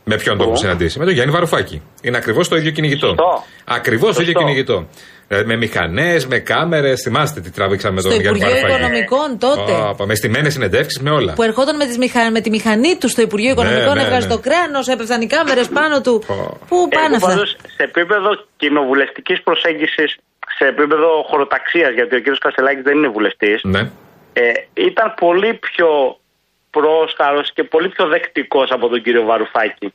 Με 0.04 0.16
ποιον 0.16 0.38
το 0.38 0.44
Πού; 0.44 0.44
έχουμε 0.44 0.58
συναντήσει; 0.58 1.00
Με 1.00 1.06
τον 1.06 1.14
Γιάννη 1.14 1.34
Βαρουφάκη. 1.34 1.82
Είναι 2.02 2.18
ακριβώς 2.18 2.48
το 2.48 2.56
ίδιο 2.56 2.72
κυνηγητό. 2.72 3.08
Σωστό. 3.08 3.44
Ακριβώς 3.66 4.16
το 4.16 4.22
ίδιο 4.22 4.34
Σωστό. 4.34 4.40
κυνηγητό. 4.40 4.88
Ε, 5.34 5.44
με 5.46 5.56
μηχανές, 5.56 6.28
με 6.28 6.38
κάμερες. 6.40 7.02
Θυμάστε 7.02 7.40
τι 7.42 7.52
τράβηξαμε 7.52 7.96
με 7.96 8.02
τον 8.02 8.12
Στο 8.12 8.22
Γιάννη 8.22 8.40
Υπουργείο 8.40 8.62
Βαρουφάκη. 8.62 8.82
Οικονομικών 8.82 9.30
τότε. 9.46 9.72
Ωπα, 9.92 10.06
με 10.06 10.16
στημένε 10.16 10.50
συνεντεύξεις, 10.50 11.00
με 11.02 11.12
όλα. 11.12 11.34
Που 11.34 11.44
ερχόταν 11.44 11.76
με, 11.76 11.86
τις 11.86 11.98
μηχα... 11.98 12.32
με 12.32 12.42
τη 12.42 12.50
μηχανή 12.50 12.98
τους 13.00 13.12
στο 13.12 13.22
Υπουργείο 13.22 13.52
Οικονομικών, 13.52 13.96
ναι, 13.96 14.02
έβγαζε 14.04 14.28
ναι. 14.28 14.34
το 14.34 14.40
κράνος, 14.48 14.88
έπεφταν 14.88 15.22
οι 15.22 15.28
κάμερες 15.28 15.68
πάνω 15.70 16.02
του. 16.02 16.24
Πω. 16.28 16.60
Πού 16.70 16.78
πάνε 16.96 17.06
Εγώ 17.06 17.16
αυτά; 17.16 17.28
πάντως 17.28 17.50
σε 17.76 17.84
επίπεδο 17.90 18.30
κοινοβουλευτικής 18.58 19.42
προσέγγισης, 19.48 20.10
σε 20.58 20.66
επίπεδο 20.74 21.10
χωροταξίας, 21.30 21.92
γιατί 21.94 22.16
ο 22.16 22.22
κ. 22.22 22.26
Κασελάκη 22.46 22.82
δεν 22.82 22.98
είναι 22.98 23.12
βουλευτής, 23.18 23.60
Ναι. 23.64 23.82
ε, 24.34 24.42
ήταν 24.74 25.14
πολύ 25.24 25.52
πιο 25.54 25.90
πρόσκαρο 26.76 27.42
και 27.56 27.64
πολύ 27.64 27.90
πιο 27.90 28.06
δεκτικός 28.08 28.68
από 28.72 28.88
τον 28.88 29.02
κύριο 29.02 29.24
Βαρουφάκη. 29.30 29.94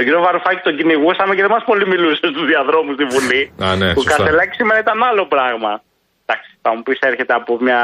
Τον 0.00 0.08
κύριο 0.08 0.22
Βαρουφάκη 0.28 0.60
τον 0.68 0.74
κυνηγούσαμε 0.78 1.32
και 1.36 1.42
δεν 1.46 1.52
μας 1.56 1.64
πολύ 1.70 1.84
μιλούσε 1.92 2.16
στους 2.32 2.44
διαδρόμους 2.52 2.94
στη 2.98 3.04
Βουλή. 3.14 3.42
Α, 3.66 3.68
ναι, 3.80 3.88
που 3.96 4.02
σωστά. 4.02 4.16
Κασελάκη 4.16 4.54
σήμερα 4.60 4.78
ήταν 4.84 4.98
άλλο 5.10 5.24
πράγμα. 5.34 5.72
Εντάξει, 6.24 6.50
θα 6.64 6.70
μου 6.74 6.82
πεις 6.86 6.98
έρχεται 7.10 7.34
από 7.40 7.52
μια 7.66 7.80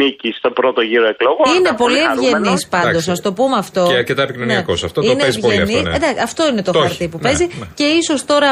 νίκη 0.00 0.28
στο 0.40 0.48
πρώτο 0.58 0.80
γύρο 0.90 1.06
εκλογών. 1.14 1.46
Είναι 1.50 1.58
ήταν 1.68 1.74
πολύ 1.82 1.98
χαρούμενος. 1.98 2.32
ευγενής 2.38 2.62
πάντως, 2.74 3.02
Εντάξει. 3.04 3.10
α 3.10 3.16
το 3.26 3.30
πούμε 3.38 3.56
αυτό. 3.64 3.82
Και 3.90 3.98
αρκετά 4.02 4.22
επικοινωνιακός. 4.22 4.78
Αυτό 4.88 4.98
το 5.00 5.06
είναι 5.10 5.20
παίζει 5.22 5.40
πολύ 5.40 5.54
ευγενή. 5.54 5.76
αυτό, 5.78 5.90
ναι. 5.90 5.96
Εντάξει, 6.00 6.20
αυτό 6.28 6.42
είναι 6.50 6.62
το, 6.68 6.72
Το 6.72 6.80
χαρτί 6.80 6.96
έχει. 7.04 7.08
που 7.12 7.18
Ναι, 7.20 7.22
παίζει. 7.26 7.44
ναι. 7.60 7.66
Και 7.78 7.86
ίσως 8.00 8.20
τώρα, 8.32 8.50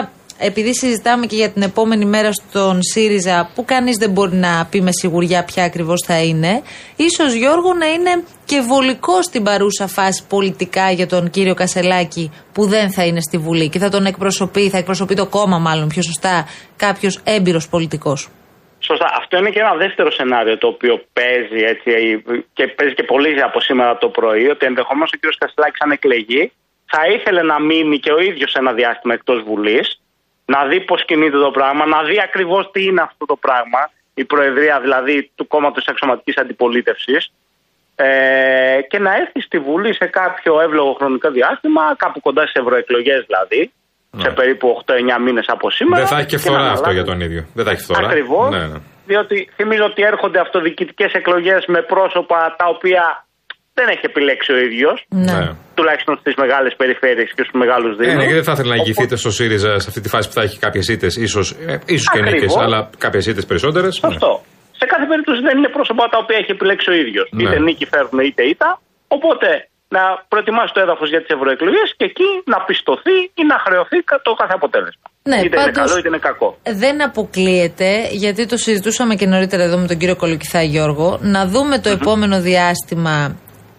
επειδή 0.48 0.72
συζητάμε 0.74 1.24
και 1.30 1.36
για 1.42 1.50
την 1.54 1.62
επόμενη 1.70 2.04
μέρα 2.04 2.32
στον 2.32 2.74
ΣΥΡΙΖΑ, 2.82 3.36
που 3.54 3.64
κανείς 3.64 3.96
δεν 3.96 4.10
μπορεί 4.10 4.34
να 4.46 4.52
πει 4.70 4.80
με 4.80 4.92
σιγουριά 4.92 5.44
ποια 5.44 5.64
ακριβώς 5.64 5.98
θα 6.06 6.16
είναι, 6.22 6.62
ίσως 6.96 7.32
Γιώργο 7.34 7.74
να 7.74 7.86
είναι 7.86 8.12
και 8.44 8.60
βολικό 8.60 9.22
στην 9.22 9.42
παρούσα 9.42 9.86
φάση 9.86 10.26
πολιτικά 10.28 10.90
για 10.90 11.06
τον 11.06 11.30
κύριο 11.30 11.54
Κασελάκη 11.54 12.32
που 12.52 12.66
δεν 12.66 12.90
θα 12.90 13.04
είναι 13.04 13.20
στη 13.20 13.38
Βουλή 13.38 13.68
και 13.68 13.78
θα 13.78 13.88
τον 13.88 14.04
εκπροσωπεί, 14.04 14.68
θα 14.68 14.78
εκπροσωπεί 14.78 15.14
το 15.14 15.26
κόμμα 15.26 15.58
μάλλον 15.58 15.88
πιο 15.88 16.02
σωστά, 16.02 16.46
κάποιος 16.76 17.20
έμπειρος 17.24 17.68
πολιτικός. 17.68 18.28
Σωστά. 18.78 19.08
Αυτό 19.20 19.38
είναι 19.38 19.50
και 19.50 19.60
ένα 19.60 19.74
δεύτερο 19.74 20.10
σενάριο 20.10 20.58
το 20.58 20.66
οποίο 20.66 20.94
παίζει 21.12 21.60
έτσι 21.72 21.90
και 22.52 22.64
παίζει 22.76 22.94
και 22.94 23.02
πολύ 23.02 23.42
από 23.42 23.60
σήμερα 23.60 23.98
το 23.98 24.08
πρωί. 24.08 24.48
Ότι 24.48 24.66
ενδεχομένως 24.66 25.10
ο 25.14 25.18
κ. 25.20 25.22
Κασιλάκη, 25.38 25.76
αν 25.84 25.90
εκλεγεί, 25.90 26.52
θα 26.92 27.00
ήθελε 27.14 27.42
να 27.42 27.60
μείνει 27.60 27.98
και 27.98 28.12
ο 28.12 28.18
ίδιος 28.18 28.54
ένα 28.54 28.72
διάστημα 28.72 29.14
εκτός 29.14 29.42
Βουλής, 29.48 30.00
να 30.44 30.66
δει 30.68 30.80
πώς 30.80 31.04
κινείται 31.04 31.38
το 31.46 31.50
πράγμα, 31.50 31.86
να 31.86 32.02
δει 32.02 32.20
ακριβώς 32.28 32.70
τι 32.72 32.80
είναι 32.84 33.02
αυτό 33.08 33.24
το 33.26 33.36
πράγμα, 33.36 33.80
η 34.14 34.24
Προεδρία 34.24 34.80
δηλαδή 34.80 35.30
του 35.34 35.46
κόμματος 35.46 35.84
Αξιωματικής 35.88 36.36
Αντιπολίτευσης, 36.36 37.32
ε, 37.96 38.06
και 38.90 38.98
να 38.98 39.10
έρθει 39.20 39.40
στη 39.48 39.58
Βουλή 39.58 39.94
σε 39.94 40.06
κάποιο 40.18 40.52
εύλογο 40.66 40.92
χρονικό 40.98 41.30
διάστημα, 41.30 41.82
κάπου 41.96 42.20
κοντά 42.20 42.42
στις 42.46 42.60
ευρωεκλογές 42.62 43.20
δηλαδή, 43.28 43.62
σε 44.22 44.30
περίπου 44.38 44.66
8-9 44.86 45.18
μήνες 45.26 45.44
από 45.54 45.70
σήμερα. 45.70 46.02
Δεν 46.02 46.10
θα 46.12 46.18
έχει 46.18 46.26
και 46.32 46.36
να 46.36 46.42
φθορά 46.42 46.58
αυτό 46.58 46.70
αναλάβει- 46.72 46.94
για 46.98 47.04
τον 47.10 47.20
ίδιο. 47.26 47.42
Δεν 47.54 47.64
θα 47.66 47.70
έχει 47.70 47.82
φθορά. 47.82 48.06
Ακριβώς. 48.08 48.50
Ναι, 48.54 48.62
ναι. 48.72 48.78
Διότι 49.10 49.36
θυμίζω 49.56 49.84
ότι 49.84 50.02
έρχονται 50.12 50.40
αυτοδιοικητικές 50.40 51.12
εκλογές 51.20 51.62
με 51.74 51.80
πρόσωπα 51.92 52.40
τα 52.60 52.66
οποία 52.74 53.04
δεν 53.78 53.88
έχει 53.88 54.00
επιλέξει 54.02 54.52
ο 54.52 54.58
ίδιος. 54.58 54.96
Ναι. 55.08 55.32
Ναι. 55.32 55.50
Τουλάχιστον 55.74 56.16
στις 56.20 56.34
μεγάλες 56.34 56.74
περιφέρειες 56.76 57.28
και 57.36 57.42
στους 57.46 57.58
μεγάλους 57.62 57.92
Ε, 57.92 57.96
Δήμους. 58.00 58.14
ναι, 58.14 58.26
και 58.26 58.34
δεν 58.34 58.44
θα 58.44 58.52
ήθελα 58.52 58.68
να 58.68 58.76
ηγηθείτε 58.82 59.16
στο 59.16 59.30
ΣΥΡΙΖΑ 59.30 59.78
σε 59.78 59.86
αυτή 59.88 60.00
τη 60.00 60.08
φάση 60.08 60.28
που 60.28 60.34
θα 60.34 60.42
έχει 60.42 60.58
κάποιες 60.58 60.88
ήττες, 60.88 61.16
ίσως 61.16 61.50
ε, 61.50 61.78
ίσως 61.86 62.08
και 62.10 62.18
Ακριβώς. 62.18 62.40
νίκε, 62.54 62.64
αλλά 62.64 62.90
κάποιες 62.98 63.26
ήττες 63.26 63.46
περισσότερες. 63.46 63.94
Σωστό. 63.94 64.42
Σε 64.84 64.90
κάθε 64.92 65.06
περίπτωση 65.12 65.40
δεν 65.48 65.54
είναι 65.58 65.70
πρόσωπα 65.76 66.04
τα 66.12 66.18
οποία 66.22 66.36
έχει 66.40 66.50
επιλέξει 66.56 66.88
ο 66.94 66.96
ίδιος. 67.02 67.26
Ναι. 67.32 67.42
Είτε 67.42 67.56
νίκη 67.66 67.84
φέρνουν 67.92 68.18
είτε 68.28 68.42
ήττα. 68.52 68.70
Οπότε 69.16 69.48
να 69.96 70.02
προετοιμάσει 70.30 70.72
το 70.76 70.80
έδαφος 70.84 71.08
για 71.12 71.20
τις 71.22 71.30
ευρωεκλογές 71.36 71.88
και 71.98 72.04
εκεί 72.10 72.28
να 72.52 72.58
πιστωθεί 72.68 73.16
ή 73.40 73.42
να 73.52 73.56
χρεωθεί 73.64 73.98
κα- 74.10 74.20
το 74.26 74.32
κάθε 74.40 74.54
αποτέλεσμα. 74.60 75.06
Ναι, 75.30 75.36
είτε 75.36 75.46
είναι 75.46 75.56
πάντως- 75.56 75.76
καλό 75.80 75.98
είτε 75.98 76.08
είναι 76.08 76.18
κακό. 76.30 76.48
Δεν 76.82 76.96
αποκλείεται, 77.08 77.90
γιατί 78.24 78.46
το 78.46 78.56
συζητούσαμε 78.56 79.14
και 79.14 79.26
νωρίτερα 79.26 79.62
εδώ 79.62 79.76
με 79.78 79.86
τον 79.86 79.98
κύριο 79.98 80.16
Κολοκυθά 80.16 80.62
Γιώργο, 80.62 81.18
να 81.34 81.46
δούμε 81.46 81.78
το 81.78 81.88
επόμενο 81.98 82.40
διάστημα 82.40 83.14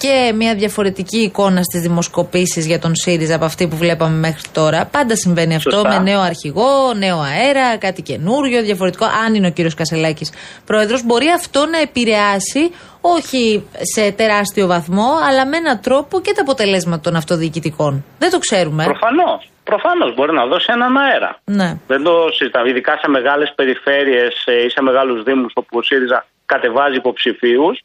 και 0.05 0.33
μια 0.33 0.55
διαφορετική 0.55 1.17
εικόνα 1.17 1.61
στις 1.63 1.81
δημοσκοπήσεις 1.81 2.65
για 2.65 2.79
τον 2.79 2.95
ΣΥΡΙΖΑ 2.95 3.35
από 3.35 3.45
αυτή 3.45 3.67
που 3.67 3.75
βλέπαμε 3.75 4.17
μέχρι 4.27 4.41
τώρα. 4.53 4.85
Πάντα 4.85 5.15
συμβαίνει 5.15 5.55
αυτό 5.55 5.71
Σωστά. 5.71 5.89
με 5.89 5.97
νέο 6.09 6.21
αρχηγό, 6.21 6.93
νέο 6.95 7.19
αέρα, 7.19 7.77
κάτι 7.77 8.01
καινούριο, 8.01 8.61
διαφορετικό. 8.61 9.05
Αν 9.25 9.35
είναι 9.35 9.47
ο 9.47 9.51
κύριος 9.51 9.73
Κασελάκης 9.73 10.31
πρόεδρος, 10.65 11.03
μπορεί 11.05 11.27
αυτό 11.39 11.65
να 11.65 11.79
επηρεάσει 11.87 12.71
όχι 13.01 13.67
σε 13.95 14.11
τεράστιο 14.11 14.67
βαθμό, 14.67 15.09
αλλά 15.29 15.45
με 15.45 15.57
έναν 15.57 15.79
τρόπο 15.81 16.21
και 16.21 16.31
τα 16.35 16.41
αποτελέσματα 16.41 17.01
των 17.01 17.15
αυτοδιοικητικών. 17.15 18.03
Δεν 18.19 18.29
το 18.31 18.39
ξέρουμε. 18.39 18.83
Προφανώς. 18.83 19.49
Προφανώς 19.63 20.13
μπορεί 20.15 20.33
να 20.33 20.45
δώσει 20.45 20.67
έναν 20.69 20.97
αέρα. 20.97 21.39
Ναι. 21.43 21.69
Δεν 21.87 22.03
το 22.03 22.13
συζητάμε. 22.37 22.69
Ειδικά 22.69 22.97
σε 23.01 23.09
μεγάλες 23.09 23.53
περιφέρειες 23.55 24.33
ή 24.65 24.69
σε 24.69 24.81
μεγάλους 24.81 25.23
Δήμους 25.23 25.51
όπου 25.55 25.77
ο 25.77 25.81
ΣΥΡΙΖΑ 25.81 26.25
κατεβάζει 26.45 26.95
υποψηφίους, 26.95 27.75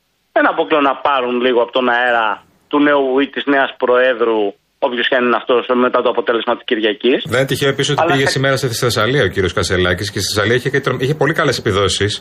δεν 0.41 0.49
αποκλείω 0.53 0.81
να 0.91 0.95
πάρουν 1.07 1.35
λίγο 1.47 1.59
από 1.65 1.73
τον 1.79 1.87
αέρα 1.97 2.29
του 2.71 2.79
νέου 2.87 3.05
ή 3.23 3.27
της 3.35 3.45
νέας 3.55 3.71
Προέδρου, 3.83 4.41
όποιος 4.87 5.07
και 5.09 5.15
αν 5.19 5.25
είναι 5.27 5.37
αυτός, 5.43 5.63
μετά 5.87 5.99
το 6.05 6.09
αποτέλεσμα 6.15 6.55
της 6.57 6.65
Κυριακής. 6.71 7.19
Δεν 7.33 7.39
είναι 7.39 7.47
τυχαίο 7.53 7.69
επίσης 7.75 7.91
ότι 7.93 8.01
Αλλά 8.03 8.13
πήγε 8.13 8.25
θα- 8.25 8.31
σήμερα 8.37 8.57
στη 8.57 8.67
Θεσσαλία 8.85 9.23
ο 9.23 9.31
κύριος 9.35 9.53
Κασελάκης 9.59 10.11
και 10.13 10.19
στη 10.21 10.29
Θεσσαλία 10.35 10.57
είχε, 10.59 10.71
και 10.71 10.81
τρομ- 10.81 11.01
είχε 11.03 11.15
πολύ 11.15 11.33
καλές 11.41 11.59
επιδόσεις. 11.59 12.13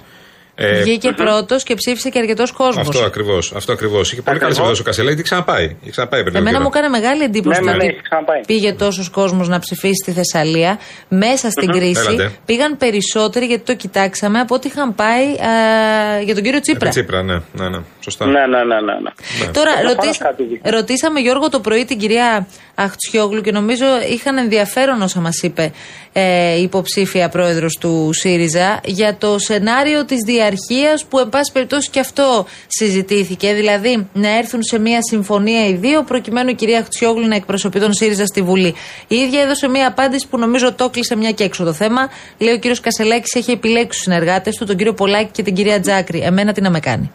Ε, 0.61 0.81
Βγήκε 0.81 1.11
πρώτος 1.11 1.63
και 1.63 1.73
ψήφισε 1.75 2.09
και 2.09 2.19
αρκετός 2.19 2.51
κόσμος. 2.51 2.87
Αυτό 2.87 3.03
ακριβώς. 3.05 3.51
Αυτό 3.55 3.71
ακριβώς. 3.71 4.11
Είχε 4.11 4.21
πολύ 4.21 4.39
καλές 4.39 4.57
Ακριβώς. 4.57 4.79
επιδόσει 4.79 4.81
ο 4.81 4.83
Κασελάκη. 4.83 5.13
Είχε 5.13 5.23
ξαναπάει. 5.23 5.63
Είχε 5.81 5.91
ξαναπάει 5.91 6.21
πριν. 6.23 6.35
Εμένα 6.35 6.51
λίγο 6.51 6.63
μου 6.63 6.69
καιρό. 6.69 6.85
έκανε 6.85 6.99
μεγάλη 7.01 7.23
εντύπωση 7.23 7.59
Ναι, 7.59 7.65
ναι, 7.65 7.71
το 7.71 7.77
ναι, 7.77 7.83
ότι 7.83 7.93
έχει 7.93 8.01
ξαναπάει. 8.03 8.41
πήγε 8.45 8.73
τόσος 8.73 9.09
κόσμος 9.09 9.47
να 9.47 9.59
ψηφίσει 9.59 9.93
στη 10.03 10.11
Θεσσαλία. 10.11 10.79
Μέσα 11.07 11.49
στην 11.49 11.71
κρίση 11.71 12.01
Έλατε. 12.07 12.31
πήγαν 12.45 12.77
περισσότεροι, 12.77 13.45
γιατί 13.45 13.63
το 13.63 13.75
κοιτάξαμε, 13.75 14.39
από 14.39 14.55
ό,τι 14.55 14.67
είχαν 14.67 14.95
πάει 14.95 15.23
α, 15.25 16.21
για 16.23 16.33
τον 16.33 16.43
κύριο 16.43 16.51
Με 16.51 16.59
την 16.59 16.61
Τσίπρα. 16.61 16.89
Τσίπρα, 16.89 17.23
ναι, 17.23 17.33
ναι, 17.53 17.69
ναι. 17.69 17.77
Σωστά. 17.99 18.25
Ναι, 18.25 18.31
ναι, 18.31 18.57
ναι, 18.63 18.63
ναι. 18.63 18.93
ναι. 18.99 19.51
Τώρα, 19.51 19.71
Προφανώς 19.71 19.93
ρωτήσ- 19.93 20.21
κάτι 20.23 20.43
δείχνει. 20.43 20.69
ρωτήσαμε 20.71 21.19
Γιώργο 21.19 21.49
το 21.49 21.59
πρωί 21.59 21.85
την 21.85 21.97
κυρία 21.99 22.47
Αχτσιόγλου 22.75 23.41
και 23.41 23.51
νομίζω 23.51 23.85
είχαν 24.11 24.37
ενδιαφέρον 24.37 25.01
όσα 25.01 25.19
μας 25.19 25.41
είπε 25.41 25.71
ε, 26.13 26.55
η 26.55 26.61
υποψήφια 26.61 27.29
πρόεδρος 27.29 27.77
του 27.79 28.09
ΣΥΡΙΖΑ 28.13 28.79
για 28.85 29.15
το 29.17 29.35
σενάριο 29.39 30.05
της 30.05 30.17
διαρχία 30.49 30.99
που, 31.09 31.19
εν 31.19 31.29
πάση 31.29 31.51
περιπτώσει, 31.51 31.89
και 31.89 31.99
αυτό 31.99 32.45
συζητήθηκε. 32.67 33.53
Δηλαδή, 33.53 34.09
να 34.13 34.37
έρθουν 34.37 34.63
σε 34.63 34.79
μια 34.79 34.99
συμφωνία 35.01 35.67
οι 35.67 35.73
δύο, 35.73 36.03
προκειμένου 36.03 36.49
η 36.49 36.53
κυρία 36.55 36.79
Αχτσιόγλου 36.79 37.27
να 37.27 37.35
εκπροσωπεί 37.35 37.79
τον 37.79 37.93
ΣΥΡΙΖΑ 37.93 38.25
στη 38.25 38.41
Βουλή. 38.41 38.75
Η 39.07 39.15
ίδια 39.15 39.41
έδωσε 39.41 39.67
μια 39.69 39.87
απάντηση 39.87 40.27
που 40.29 40.37
νομίζω 40.37 40.73
το 40.73 40.89
κλείσε 40.89 41.15
μια 41.15 41.31
και 41.31 41.43
έξω 41.43 41.63
το 41.63 41.73
θέμα. 41.73 42.09
Λέει 42.39 42.53
ο 42.53 42.57
κύριος 42.57 42.79
Κασελάκης 42.79 43.33
έχει 43.35 43.51
επιλέξει 43.51 43.87
τους 43.87 43.97
συνεργάτες 43.97 44.55
του, 44.55 44.65
τον 44.65 44.75
κύριο 44.75 44.93
Πολάκη 44.93 45.31
και 45.31 45.43
την 45.43 45.53
κυρία 45.55 45.79
Τζάκρη. 45.79 46.19
Εμένα 46.19 46.53
τι 46.53 46.61
να 46.61 46.69
με 46.69 46.79
κάνει. 46.79 47.11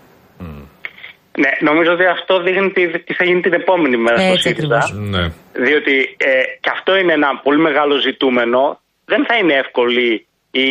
Ναι, 1.38 1.50
νομίζω 1.70 1.90
ότι 1.92 2.04
αυτό 2.06 2.42
δείχνει 2.42 2.70
τι, 2.70 2.82
τι 3.06 3.14
θα 3.14 3.24
γίνει 3.24 3.40
την 3.40 3.52
επόμενη 3.52 3.96
μέρα 3.96 4.18
στο 4.18 4.26
Έτσι 4.26 4.48
ΣΥΡΙΖΑ. 4.48 4.76
ακριβώς. 4.76 5.08
Ναι. 5.14 5.24
Διότι 5.66 5.94
ε, 6.16 6.30
και 6.60 6.70
αυτό 6.72 6.96
είναι 6.96 7.12
ένα 7.12 7.28
πολύ 7.42 7.60
μεγάλο 7.68 7.94
ζητούμενο. 8.06 8.80
Δεν 9.04 9.26
θα 9.28 9.34
είναι 9.36 9.54
εύκολη 9.54 10.26
η, 10.50 10.66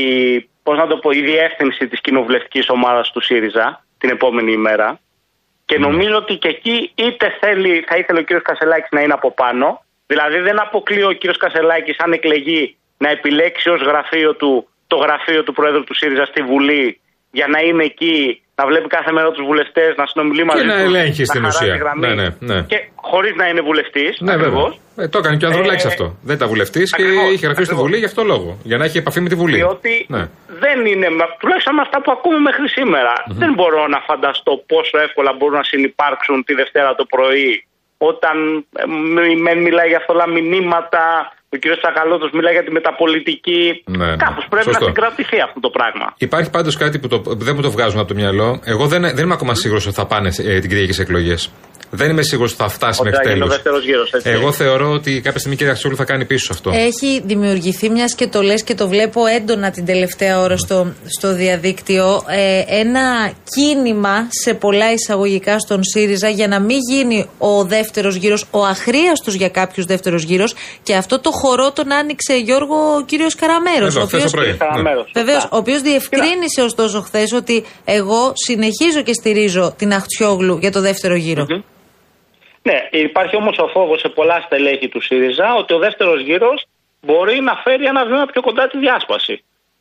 πώς 0.64 0.78
να 0.78 0.88
το 0.88 0.98
πω, 0.98 1.12
η 1.12 1.22
διεύθυνση 1.22 1.88
της 1.88 2.02
κοινοβουλευτικής 2.02 2.66
ομάδας 2.70 3.12
του 3.12 3.22
ΣΥΡΙΖΑ 3.22 3.86
την 3.98 4.10
επόμενη 4.10 4.52
ημέρα. 4.52 5.00
Και 5.66 5.78
νομίζω 5.78 6.16
ότι 6.16 6.34
και 6.36 6.48
εκεί 6.48 6.92
είτε 6.96 7.26
θέλει, 7.40 7.84
θα 7.88 7.96
ήθελε 7.98 8.20
ο 8.20 8.24
κύριος 8.24 8.44
Κασελάκης 8.50 8.90
να 8.92 9.02
είναι 9.02 9.14
από 9.14 9.34
πάνω. 9.34 9.68
Δηλαδή 10.06 10.38
δεν 10.40 10.62
αποκλείω 10.62 11.08
ο 11.08 11.12
κύριος 11.12 11.38
Κασελάκης, 11.38 11.96
αν 12.00 12.12
εκλεγεί, 12.14 12.76
να 12.98 13.10
επιλέξει 13.10 13.70
ως 13.70 13.82
γραφείο 13.82 14.36
του 14.36 14.68
το 14.88 14.96
γραφείο 14.96 15.44
του 15.44 15.54
Προέδρου 15.54 15.84
του 15.84 15.96
ΣΥΡΙΖΑ 15.96 16.26
στη 16.26 16.42
Βουλή 16.42 17.00
για 17.32 17.48
να 17.48 17.60
είναι 17.60 17.84
εκεί, 17.84 18.42
να 18.56 18.66
βλέπει 18.66 18.88
κάθε 18.88 19.12
μέρα 19.12 19.32
τους 19.32 19.46
βουλευτές, 19.46 19.96
να 19.98 20.06
συνομιλεί 20.06 20.44
μαζί 20.46 20.62
Και 20.62 20.68
να 20.68 20.74
τους, 20.74 20.84
ελέγχει 20.84 21.26
στην 21.26 21.42
χαράζει 21.42 21.58
ουσία. 21.64 21.76
γραμμή. 21.76 22.08
Ναι, 22.08 22.14
ναι, 22.14 22.28
ναι. 22.40 22.62
Και 22.72 22.78
χωρίς 22.96 23.34
να 23.36 23.46
είναι 23.48 23.62
βουλευτής. 23.62 24.18
Ναι, 24.20 24.36
βέβαια. 24.38 24.74
Ε, 24.98 25.08
το 25.08 25.18
έκανε 25.18 25.38
και 25.38 25.46
ο 25.46 25.48
Ανδρουλάκης 25.48 25.86
Ε, 25.86 25.88
αυτό. 25.88 26.18
Δεν 26.24 26.36
ήταν 26.36 26.48
βουλευτής 26.48 26.96
και 26.96 27.02
ακριβώς, 27.02 27.24
είχε 27.34 27.46
γραφείο 27.46 27.52
στη 27.52 27.74
ακριβώς. 27.74 27.82
Βουλή 27.82 27.98
για 27.98 28.08
αυτό 28.08 28.24
λόγο. 28.24 28.58
Για 28.64 28.78
να 28.78 28.86
έχει 28.86 28.98
επαφή 28.98 29.20
με 29.22 29.30
τη 29.30 29.36
Βουλή. 29.36 29.56
Διότι 29.56 30.06
Ναι. 30.10 30.24
Δεν 30.64 30.78
είναι, 30.92 31.08
μα- 31.20 31.32
τουλάχιστον 31.42 31.74
με 31.78 31.82
αυτά 31.88 31.98
που 32.04 32.12
ακούμε 32.16 32.40
μέχρι 32.48 32.68
σήμερα, 32.78 33.14
δεν 33.42 33.52
μπορώ 33.58 33.82
να 33.94 34.00
φανταστώ 34.10 34.54
πόσο 34.72 34.96
εύκολα 35.06 35.32
μπορούν 35.38 35.58
να 35.62 35.68
συνεπάρξουν 35.72 36.38
τη 36.48 36.54
Δευτέρα 36.62 36.90
το 37.00 37.06
πρωί 37.14 37.50
όταν 38.12 38.36
ε, 38.82 38.84
μ- 39.14 39.38
μεν 39.46 39.58
μιλάει 39.68 39.88
για 39.92 40.00
αυτά 40.02 40.26
μηνύματα, 40.38 41.04
ο 41.54 41.58
κ. 41.62 41.66
Τσακαλώτος 41.82 42.30
μιλάει 42.38 42.54
για 42.58 42.64
τη 42.68 42.72
μεταπολιτική. 42.72 43.84
Ναι, 43.86 44.06
ναι. 44.06 44.16
Κάπως 44.26 44.46
πρέπει 44.50 44.64
Σωστό. 44.70 44.80
να 44.86 44.90
συγκρατηθεί 44.92 45.40
αυτό 45.48 45.60
το 45.60 45.70
πράγμα. 45.78 46.14
Υπάρχει 46.18 46.50
πάντως 46.50 46.78
κάτι 46.78 47.00
που, 47.00 47.08
το, 47.08 47.18
που 47.20 47.36
δεν 47.48 47.56
μου 47.56 47.62
το 47.62 47.72
βγάζουν 47.72 48.00
από 48.00 48.08
το 48.08 48.16
μυαλό. 48.22 48.60
Εγώ 48.74 48.88
δεν, 48.88 49.02
δεν 49.02 49.24
είμαι 49.26 49.34
ακόμα 49.40 49.54
σίγουρος 49.54 49.86
ότι 49.86 49.96
θα 49.96 50.06
πάνε 50.06 50.30
ε, 50.48 50.60
την 50.60 50.70
Κυριακή 50.70 50.94
σε 50.94 51.02
εκλογές. 51.02 51.52
Δεν 51.96 52.10
είμαι 52.10 52.22
σίγουρος 52.22 52.52
ότι 52.52 52.62
θα 52.62 52.70
φτάσει 52.70 53.00
Ότι 53.02 53.10
μέχρι 53.10 53.26
θα 53.26 53.32
γίνει 53.32 53.44
ο 53.44 53.48
τέλους. 53.48 53.56
δεύτερος 53.56 53.84
γύρος, 53.86 54.12
έτσι. 54.14 54.30
Εγώ 54.30 54.52
θεωρώ 54.52 54.90
ότι 54.92 55.22
κάποια 55.22 55.40
στιγμή 55.40 55.54
η 55.54 55.58
κυρία 55.58 55.74
Αξιόλου 55.74 55.96
θα 55.96 56.04
κάνει 56.04 56.26
πίσω 56.26 56.54
αυτό. 56.54 56.72
Έχει 56.74 57.22
δημιουργηθεί, 57.26 57.90
μιας 57.90 58.16
και 58.16 58.28
το 58.28 58.42
λες 58.42 58.64
και 58.64 58.76
το 58.76 58.88
βλέπω 58.88 59.26
έντονα 59.26 59.72
την 59.72 59.86
τελευταία 59.86 60.40
ώρα 60.40 60.58
στο, 60.58 60.94
στο 61.18 61.34
διαδίκτυο, 61.36 62.24
ε, 62.28 62.64
ένα 62.80 63.32
κίνημα 63.56 64.28
σε 64.30 64.54
πολλά 64.54 64.94
εισαγωγικά 64.94 65.60
στον 65.60 65.80
ΣΥΡΙΖΑ 65.84 66.30
για 66.30 66.48
να 66.48 66.60
μην 66.60 66.78
γίνει 66.92 67.30
ο 67.38 67.64
δεύτερος 67.64 68.16
γύρος, 68.16 68.46
ο 68.52 68.66
αχρίαστος 68.66 69.34
για 69.34 69.50
κάποιους 69.50 69.86
δεύτερος 69.86 70.24
γύρος. 70.24 70.54
Και 70.84 70.96
αυτό 70.96 71.20
το 71.20 71.32
χορό 71.32 71.72
τον 71.72 71.92
άνοιξε 71.94 72.34
Γιώργο 72.38 72.76
ο 72.98 73.02
κύριος 73.06 73.36
Καραμέρος. 73.36 73.96
Εδώ, 73.96 74.06
χθες 74.06 74.24
το 74.24 74.30
πρωί. 74.30 74.48
Ναι. 74.48 74.54
Καραμέρος. 74.54 75.12
Βεβαίως, 75.14 75.42
Σωστά. 75.42 75.56
ο 75.56 75.60
οποίος 75.60 75.82
διευκρίνησε 75.82 76.62
ωστόσο 76.64 77.02
χθες 77.02 77.32
ότι 77.34 77.64
εγώ 77.86 78.32
συνεχίζω 78.46 79.02
και 79.04 79.14
στηρίζω 79.14 79.74
την 79.78 79.94
Αχτσιόγλου 79.94 80.58
για 80.62 80.72
το 80.72 80.82
δεύτερο 80.82 81.16
γύρο. 81.16 81.46
Ναι, 82.68 82.78
υπάρχει 83.06 83.36
όμως 83.36 83.56
ο 83.66 83.68
φόβος 83.76 84.00
σε 84.00 84.10
πολλά 84.18 84.38
στελέχη 84.46 84.88
του 84.94 85.02
ΣΥΡΙΖΑ 85.02 85.48
ότι 85.62 85.74
ο 85.74 85.80
δεύτερος 85.86 86.20
γύρος 86.28 86.60
μπορεί 87.06 87.38
να 87.50 87.54
φέρει 87.64 87.86
ένα 87.94 88.02
βήμα 88.06 88.26
πιο 88.32 88.42
κοντά 88.42 88.64
τη 88.68 88.78
διάσπαση. 88.84 89.36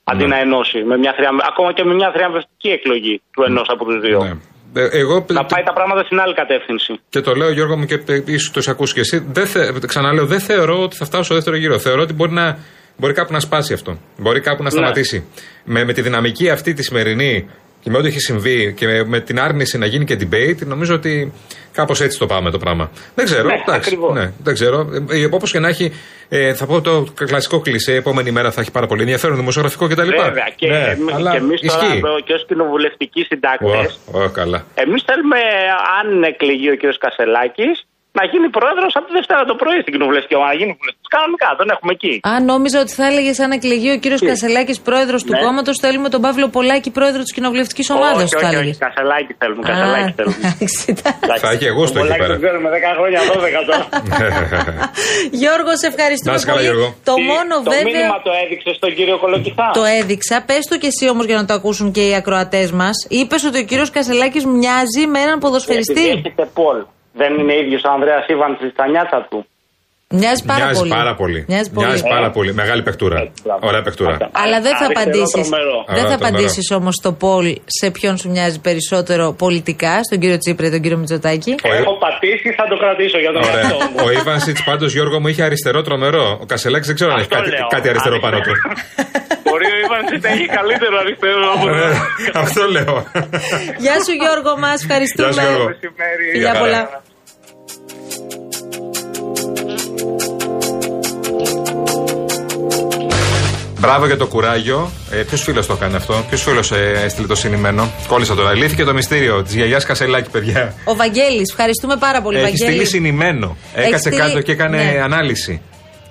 Αντί 0.04 0.26
να 0.26 0.38
ενώσει, 0.38 0.78
με 0.90 0.96
μια 1.02 1.12
θρια... 1.16 1.30
ακόμα 1.50 1.72
και 1.72 1.84
με 1.84 1.94
μια 1.94 2.10
θριαμβευτική 2.14 2.68
εκλογή 2.78 3.22
του 3.32 3.42
ενός 3.48 3.66
από 3.74 3.84
τους 3.84 4.00
δύο. 4.06 4.18
Ναι. 4.24 4.32
Ε, 4.74 4.88
Εγώ 5.02 5.24
Να 5.28 5.44
πάει 5.44 5.62
τα 5.62 5.72
πράγματα 5.72 6.04
στην 6.04 6.20
άλλη 6.20 6.34
κατεύθυνση. 6.34 6.92
Και 7.08 7.20
το 7.20 7.32
λέω 7.34 7.50
Γιώργο 7.50 7.76
μου 7.76 7.84
και 7.84 7.94
ίσως 8.26 8.50
το 8.50 8.58
έχεις 8.60 8.68
ακούσει 8.68 8.94
και 8.94 9.00
εσύ. 9.00 9.26
Δεν 9.32 9.46
θε, 9.46 9.72
ξαναλέω, 9.86 10.26
δεν 10.26 10.40
θεωρώ 10.40 10.82
ότι 10.82 10.96
θα 10.96 11.04
φτάσω 11.04 11.22
στο 11.22 11.34
δεύτερο 11.34 11.56
γύρο. 11.56 11.78
Θεωρώ 11.78 12.02
ότι 12.02 12.12
μπορεί, 12.12 12.32
να, 12.32 12.58
μπορεί 12.96 13.12
κάπου 13.12 13.32
να 13.32 13.40
σπάσει 13.40 13.72
αυτό. 13.72 13.98
Μπορεί 14.18 14.40
κάπου 14.40 14.62
να 14.62 14.70
σταματήσει. 14.70 15.28
Με, 15.64 15.84
με 15.84 15.92
τη 15.92 16.00
δυναμική 16.02 16.50
αυτή 16.50 16.74
τη 16.74 16.82
σημερινή 16.82 17.50
και 17.82 17.90
με 17.90 17.98
ό,τι 17.98 18.06
έχει 18.08 18.20
συμβεί 18.20 18.72
και 18.76 18.86
με, 18.86 19.04
με 19.04 19.20
την 19.20 19.40
άρνηση 19.40 19.78
να 19.78 19.86
γίνει 19.86 20.04
και 20.04 20.16
debate, 20.20 20.66
νομίζω 20.66 20.94
ότι 20.94 21.32
κάπως 21.72 22.00
έτσι 22.00 22.18
το 22.18 22.26
πάμε 22.26 22.50
το 22.50 22.58
πράγμα. 22.58 22.90
Δεν 23.14 23.24
ξέρω. 23.24 23.46
Ναι, 23.48 23.52
εντάξει, 23.54 23.72
ακριβώς. 23.74 24.14
ναι, 24.14 24.32
δεν 24.42 24.54
ξέρω. 24.54 24.88
Ε, 25.10 25.24
Όπως 25.30 25.50
και 25.50 25.58
να 25.58 25.68
έχει, 25.68 25.92
ε, 26.28 26.54
θα 26.54 26.66
πω 26.66 26.80
το 26.80 27.06
κλασικό 27.14 27.60
κλισέ, 27.60 27.94
επόμενη 27.94 28.30
μέρα 28.30 28.50
θα 28.50 28.60
έχει 28.60 28.70
πάρα 28.70 28.86
πολύ 28.86 29.00
ενδιαφέρον 29.00 29.36
δημοσιογραφικό 29.36 29.86
κτλ. 29.88 30.08
Βέβαια. 30.08 30.48
Και, 30.56 30.66
ναι, 30.68 30.78
εμείς- 30.98 31.14
αλλά 31.14 31.30
και 31.30 31.36
εμείς 31.36 31.60
τώρα 31.60 31.84
ισχύει. 31.84 31.96
εδώ 31.96 32.20
και 32.20 32.32
ως 32.32 32.44
κοινοβουλευτικοί 32.46 33.22
συντάκτες, 33.22 34.00
Ω, 34.12 34.22
ω, 34.22 34.28
καλά. 34.28 34.64
εμείς 34.74 35.02
θέλουμε, 35.06 35.36
αν 36.00 36.22
εκλεγεί 36.22 36.70
ο 36.70 36.76
κ. 36.76 36.80
Κασελάκης, 36.98 37.86
να 38.18 38.24
γίνει 38.32 38.48
πρόεδρος 38.58 38.92
από 38.98 39.06
τη 39.08 39.12
Δευτέρα 39.18 39.42
το 39.50 39.54
πρωί 39.60 39.78
στην 39.84 39.92
κοινοβουλευτική 39.94 40.34
ομάδα. 40.38 40.52
Να 40.54 40.58
γίνει 40.60 40.72
βουλευτής. 40.80 41.06
Κανονικά, 41.16 41.48
τον 41.60 41.66
έχουμε 41.74 41.92
εκεί. 41.98 42.12
Α, 42.30 42.32
νόμιζα 42.52 42.78
ότι 42.84 42.92
θα 42.98 43.04
έλεγε 43.10 43.32
αν 43.44 43.50
εκλεγεί 43.58 43.90
ο 43.96 43.98
κύριος 44.02 44.22
Κασελάκης 44.30 44.78
πρόεδρος 44.88 45.20
του 45.26 45.32
Ναι. 45.34 45.40
κόμματος, 45.44 45.76
θέλουμε 45.84 46.08
τον 46.14 46.20
Παύλο 46.26 46.46
Πολάκη 46.56 46.90
πρόεδρο 46.98 47.20
της 47.26 47.32
κοινοβουλευτικής 47.36 47.86
ομάδας. 47.96 48.26
όχι, 48.34 48.44
όχι, 48.44 48.56
όχι, 48.62 48.72
Κασελάκη 48.86 49.32
θέλουμε. 49.40 49.62
Κασελάκη 49.70 50.12
θέλουμε. 50.18 50.36
Θα 51.44 51.48
έχει 51.54 51.66
εγώ 51.72 51.82
στο 51.90 51.98
εκεί 51.98 52.06
Πολάκης 52.08 52.22
πέρα. 52.26 52.32
τον 52.34 52.40
ξέρουμε 52.44 52.68
10 52.76 52.90
χρόνια, 52.98 53.20
12 53.32 53.60
τώρα. 53.68 53.84
Γιώργος, 55.42 55.76
σε 55.82 55.86
ευχαριστούμε 55.92 56.30
Να 56.32 56.36
είσαι 56.38 56.46
καλά, 56.50 56.58
πολύ. 56.58 56.68
Γιώργο. 56.70 56.88
Το 57.08 57.14
Τι- 57.14 57.22
μόνο 57.32 57.54
το 57.64 57.70
βέβαια. 57.70 57.84
μήνυμα 57.88 58.18
το 58.26 58.30
έδειξε 58.44 58.70
στον 58.78 58.90
κύριο 58.98 59.16
Κολοκυθά. 59.22 59.66
Το 59.80 59.84
έδειξα. 59.98 60.36
Πες 60.48 60.62
το 60.70 60.74
κι 60.82 60.86
εσύ 60.92 61.04
όμως 61.14 61.24
για 61.30 61.36
να 61.40 61.44
το 61.48 61.54
ακούσουν 61.58 61.86
και 61.96 62.02
οι 62.08 62.14
ακροατές 62.14 62.68
μας. 62.80 62.96
Είπες 63.08 63.44
ότι 63.44 63.58
ο 63.58 63.64
κύριος 63.70 63.90
Κασελάκης 63.90 64.44
μοιάζει 64.46 65.02
με 65.12 65.18
έναν 65.26 65.38
ποδοσφαιριστή. 65.38 65.92
Επειδή 66.08 66.18
έχετε 66.18 66.44
Πολ. 66.54 66.78
Δεν 67.20 67.38
είναι 67.38 67.54
ίδιος 67.62 67.82
ο 67.84 67.90
Ανδρέας 67.96 68.26
Ήβανση 68.26 68.68
στα 68.74 68.88
νιάτσα 68.88 69.26
του. 69.30 69.46
Μοιάζει 70.14 70.44
πάρα 70.44 70.64
Μοιάζει 70.64 70.78
πολύ. 70.78 70.90
πάρα 70.90 71.14
πολύ. 71.14 71.44
Μοιάζει 71.48 71.70
πολύ. 71.70 71.86
Μοιάζει 71.86 72.02
πάρα 72.02 72.30
πολύ. 72.30 72.54
Μεγάλη 72.54 72.82
παιχτούρα. 72.82 73.18
Έτσι, 73.20 73.42
μπράβο. 73.44 73.66
Ωραία 73.66 73.82
παιχτούρα. 73.82 74.10
Αυτό. 74.12 74.28
Αλλά 74.32 74.60
δεν 74.60 74.72
θα 74.76 74.84
Αριστερό 74.84 75.00
απαντήσει. 75.00 75.32
τρομερό. 75.50 75.76
Δεν 75.86 75.94
Ωραία, 75.96 76.10
θα 76.10 76.16
τρομερό. 76.16 76.36
απαντήσεις 76.36 76.70
όμως 76.78 76.94
στο 77.00 77.12
Πολ 77.12 77.46
σε 77.66 77.90
ποιον 77.90 78.16
σου 78.16 78.30
μοιάζει 78.30 78.60
περισσότερο 78.60 79.32
πολιτικά, 79.44 80.02
στον 80.02 80.18
κύριο 80.18 80.38
Τσίπρα 80.38 80.66
ή 80.66 80.70
τον 80.70 80.80
κύριο 80.80 80.98
Μητσοτάκη. 80.98 81.50
Ο- 81.64 81.74
Έχω 81.74 81.98
πατήσει, 81.98 82.48
θα 82.58 82.64
το 82.70 82.76
κρατήσω 82.82 83.18
για 83.18 83.32
τον 83.32 83.42
Ωραία. 83.42 83.58
εαυτό 83.60 83.76
μου. 83.76 83.96
Ο 84.06 84.10
Ιβανσιτ 84.20 84.56
πάντω 84.64 84.86
Γιώργο 84.86 85.20
μου 85.20 85.28
είχε 85.28 85.42
αριστερό 85.42 85.82
τρομερό. 85.82 86.38
Ο 86.42 86.46
Κασελάκης 86.46 86.86
δεν 86.86 86.96
ξέρω 86.96 87.10
αν 87.12 87.18
έχει 87.18 87.28
Αυτό 87.30 87.36
κάτι, 87.42 87.50
λέω. 87.56 87.66
κάτι 87.76 87.88
αριστερό 87.88 88.18
πάνω 88.20 88.38
του. 88.40 88.52
Μπορεί 89.44 89.66
ο 89.74 89.76
Ήβανση 89.84 90.14
να 90.24 90.28
έχει 90.34 90.46
καλύτερο 90.58 90.94
αριστερό 91.02 91.46
από 91.54 91.68
Ε, 91.68 92.40
Αυτό 92.44 92.62
λέω. 92.74 92.94
Γεια 93.84 93.96
σου 94.04 94.12
Γιώργο 94.22 94.52
μας, 94.58 94.82
ευχαριστούμε. 94.82 95.28
Γεια 95.32 95.42
σου, 95.42 95.48
Γιώργο. 95.48 95.64
μεσημέρι. 95.68 96.24
Φιλιά 96.32 96.50
Γεια 96.50 96.60
πολλά. 96.60 96.76
χαρά. 96.84 97.00
Μπράβο 103.78 104.06
για 104.06 104.16
το 104.16 104.26
κουράγιο. 104.26 104.90
Ε, 105.10 105.16
Ποιος 105.16 105.42
φίλος 105.42 105.66
το 105.66 105.72
έκανε 105.72 105.96
αυτό, 105.96 106.24
Ποιος 106.28 106.42
φίλος 106.42 106.72
ε, 106.72 107.00
έστειλε 107.04 107.26
το 107.26 107.34
συνημένο; 107.34 107.90
Κόλλησα 108.08 108.34
τώρα. 108.34 108.52
Λύθηκε 108.54 108.84
το 108.84 108.92
μυστήριο 108.94 109.42
της 109.42 109.54
γιαγιάς 109.54 109.84
Κασελάκη, 109.84 110.30
παιδιά. 110.30 110.74
Ο 110.84 110.94
Βαγγέλης, 110.94 111.50
ευχαριστούμε 111.50 111.96
πάρα 111.96 112.22
πολύ, 112.22 112.36
Έχει 112.38 112.44
Βαγγέλη. 112.46 112.70
στείλει 112.70 112.86
συνημένο. 112.86 113.56
Έχει 113.74 113.86
Έκατσε 113.88 114.08
στείλει- 114.10 114.26
κάτω 114.26 114.40
και 114.40 114.52
έκανε 114.52 114.76
Ναι. 114.76 115.00
ανάλυση. 115.02 115.62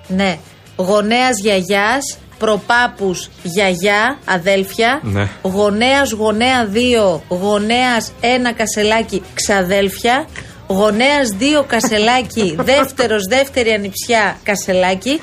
Ναι. 0.06 0.38
Γονέας 0.76 1.38
γιαγιάς, 1.42 2.18
προπάπους 2.42 3.28
γιαγιά, 3.42 4.18
αδέλφια. 4.24 5.00
Ναι. 5.02 5.28
Γονέας 5.42 6.10
γονέα 6.10 6.68
2, 6.72 7.20
γονέας 7.28 8.12
1 8.20 8.52
κασελάκι, 8.56 9.22
ξαδέλφια. 9.34 10.26
Γονέας 10.66 11.28
2 11.38 11.64
κασελάκι, 11.66 12.56
δεύτερος 12.72 13.22
δεύτερη 13.28 13.70
ανιψιά 13.70 14.36
κασελάκι. 14.42 15.20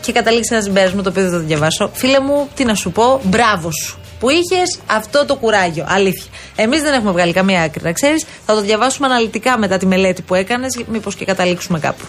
Και 0.00 0.12
καταλήξει 0.12 0.48
ένας 0.52 0.64
συμπέρασμα 0.64 1.02
το 1.02 1.08
οποίο 1.08 1.22
δεν 1.22 1.30
θα 1.30 1.38
το 1.38 1.44
διαβάσω. 1.44 1.90
Φίλε 1.92 2.20
μου, 2.20 2.48
τι 2.54 2.64
να 2.64 2.74
σου 2.74 2.90
πω, 2.92 3.20
μπράβο 3.22 3.70
σου. 3.82 3.98
Που 4.20 4.30
είχες 4.30 4.78
αυτό 4.86 5.24
το 5.26 5.36
κουράγιο. 5.36 5.84
Αλήθεια. 5.88 6.30
Εμείς 6.56 6.82
δεν 6.82 6.92
έχουμε 6.92 7.12
βγάλει 7.12 7.32
καμία 7.32 7.62
άκρη, 7.62 7.82
να 7.82 7.92
ξέρεις. 7.92 8.24
Θα 8.46 8.54
το 8.54 8.60
διαβάσουμε 8.60 9.06
αναλυτικά 9.06 9.58
μετά 9.58 9.76
τη 9.76 9.86
μελέτη 9.86 10.22
που 10.22 10.34
έκανες, 10.34 10.78
μήπως 10.86 11.14
και 11.14 11.24
καταλήξουμε 11.24 11.78
κάπου. 11.78 12.04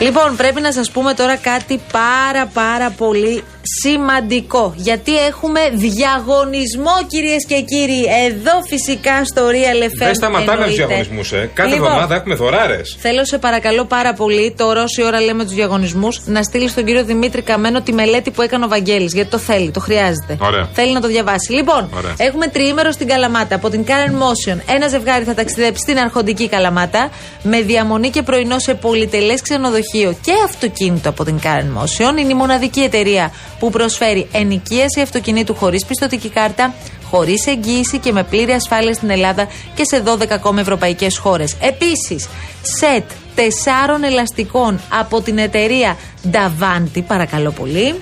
Λοιπόν, 0.00 0.36
πρέπει 0.36 0.60
να 0.60 0.72
σας 0.72 0.90
πούμε 0.90 1.14
τώρα 1.14 1.36
κάτι 1.36 1.80
πάρα 1.92 2.46
πάρα 2.46 2.90
πολύ 2.90 3.44
σημαντικό. 3.82 4.72
Γιατί 4.76 5.18
έχουμε 5.18 5.60
διαγωνισμό 5.74 6.92
κυρίες 7.06 7.44
και 7.46 7.60
κύριοι. 7.60 8.02
Εδώ 8.26 8.52
φυσικά 8.68 9.24
στο 9.24 9.42
Real 9.48 9.84
FM 9.84 9.96
Δεν 9.98 10.14
σταματάμε 10.14 10.64
τους 10.64 10.78
εννοείται. 10.78 10.84
διαγωνισμούς, 10.86 11.32
ε. 11.32 11.50
Κάθε 11.54 11.68
Λοιπόν, 11.74 11.86
εβδομάδα 11.86 12.14
έχουμε 12.14 12.34
δωράρε. 12.34 12.80
Θέλω 12.98 13.24
σε 13.24 13.38
παρακαλώ 13.38 13.84
πάρα 13.84 14.12
πολύ, 14.12 14.54
τώρα 14.56 14.82
όση 14.82 15.02
ώρα 15.02 15.20
λέμε 15.20 15.44
τους 15.44 15.54
διαγωνισμούς, 15.54 16.20
να 16.24 16.42
στείλεις 16.42 16.70
στον 16.70 16.84
κύριο 16.84 17.04
Δημήτρη 17.04 17.42
Καμένο 17.42 17.80
τη 17.82 17.92
μελέτη 17.92 18.30
που 18.30 18.42
έκανε 18.42 18.64
ο 18.64 18.68
Βαγγέλης 18.68 19.12
Γιατί 19.14 19.30
το 19.30 19.38
θέλει, 19.38 19.70
το 19.70 19.80
χρειάζεται. 19.80 20.36
Ωραία. 20.40 20.68
Θέλει 20.72 20.92
να 20.92 21.00
το 21.00 21.08
διαβάσει. 21.08 21.52
Λοιπόν, 21.52 21.90
Ωραία. 21.96 22.14
έχουμε 22.18 22.46
τριήμερο 22.46 22.90
στην 22.90 23.06
Καλαμάτα 23.08 23.54
από 23.54 23.68
την 23.70 23.84
Karen 23.86 24.12
Motion. 24.22 24.58
Ένα 24.66 24.88
ζευγάρι 24.88 25.24
θα 25.24 25.34
ταξιδέψει 25.34 25.80
στην 25.82 25.98
Αρχοντική 25.98 26.48
Καλαμάτα 26.48 27.10
με 27.42 27.60
διαμονή 27.60 28.10
και 28.10 28.22
πρωινό 28.22 28.58
σε 28.58 28.74
πολυτελές 28.74 29.40
ξενοδοχείο 29.42 30.16
και 30.22 30.32
αυτοκίνητο 30.44 31.08
από 31.08 31.24
την 31.24 31.38
Karen 31.42 31.82
Motion. 31.82 32.18
Είναι 32.18 32.32
η 32.32 32.34
μοναδική 32.34 32.80
εταιρεία 32.80 33.32
που 33.58 33.70
προσφέρει 33.70 34.28
ενοικίαση 34.32 35.00
αυτοκινήτου 35.00 35.54
χωρίς 35.54 35.84
πιστοτική 35.86 36.28
κάρτα, 36.28 36.74
χωρίς 37.10 37.46
εγγύηση 37.46 37.98
και 37.98 38.12
με 38.12 38.22
πλήρη 38.24 38.52
ασφάλεια 38.52 38.94
στην 38.94 39.10
Ελλάδα 39.10 39.48
και 39.74 39.84
σε 39.84 40.02
12 40.06 40.30
ακόμα 40.30 40.60
ευρωπαϊκές 40.60 41.18
χώρες. 41.18 41.56
Επίσης, 41.60 42.28
σετ 42.62 43.10
τεσσάρων 43.34 44.04
ελαστικών 44.04 44.80
από 44.88 45.20
την 45.20 45.38
εταιρεία 45.38 45.96
Davanti, 46.32 47.02
παρακαλώ 47.06 47.50
πολύ. 47.50 47.94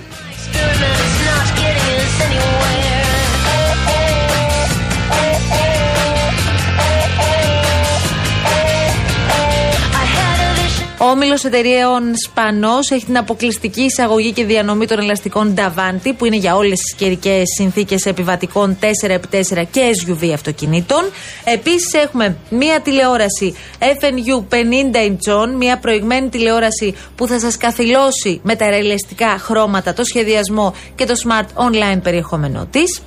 Όμιλος 11.11 11.43
εταιρείων 11.43 12.03
Σπανό 12.25 12.77
έχει 12.89 13.05
την 13.05 13.17
αποκλειστική 13.17 13.81
εισαγωγή 13.81 14.31
και 14.31 14.45
διανομή 14.45 14.87
των 14.87 14.99
ελαστικών 14.99 15.53
Davanti, 15.57 16.11
που 16.17 16.25
είναι 16.25 16.35
για 16.35 16.55
όλες 16.55 16.79
τις 16.79 16.95
καιρικές 16.95 17.43
συνθήκες 17.57 18.05
επιβατικών 18.05 18.77
4x4 18.81 19.63
και 19.71 19.81
SUV 20.05 20.29
αυτοκινήτων. 20.33 21.03
Επίσης 21.43 21.93
έχουμε 21.93 22.37
μία 22.49 22.81
τηλεόραση 22.81 23.55
FNU 23.79 24.43
50 24.49 24.57
inch, 24.95 25.55
μία 25.57 25.77
προηγμένη 25.77 26.29
τηλεόραση 26.29 26.95
που 27.15 27.27
θα 27.27 27.39
σας 27.39 27.57
καθυλώσει 27.57 28.39
με 28.43 28.55
τα 28.55 28.69
ρεαλιστικά 28.69 29.37
χρώματα, 29.39 29.93
το 29.93 30.03
σχεδιασμό 30.03 30.73
και 30.95 31.05
το 31.05 31.13
smart 31.25 31.63
online 31.63 31.99
περιεχόμενό 32.03 32.67
της. 32.71 33.01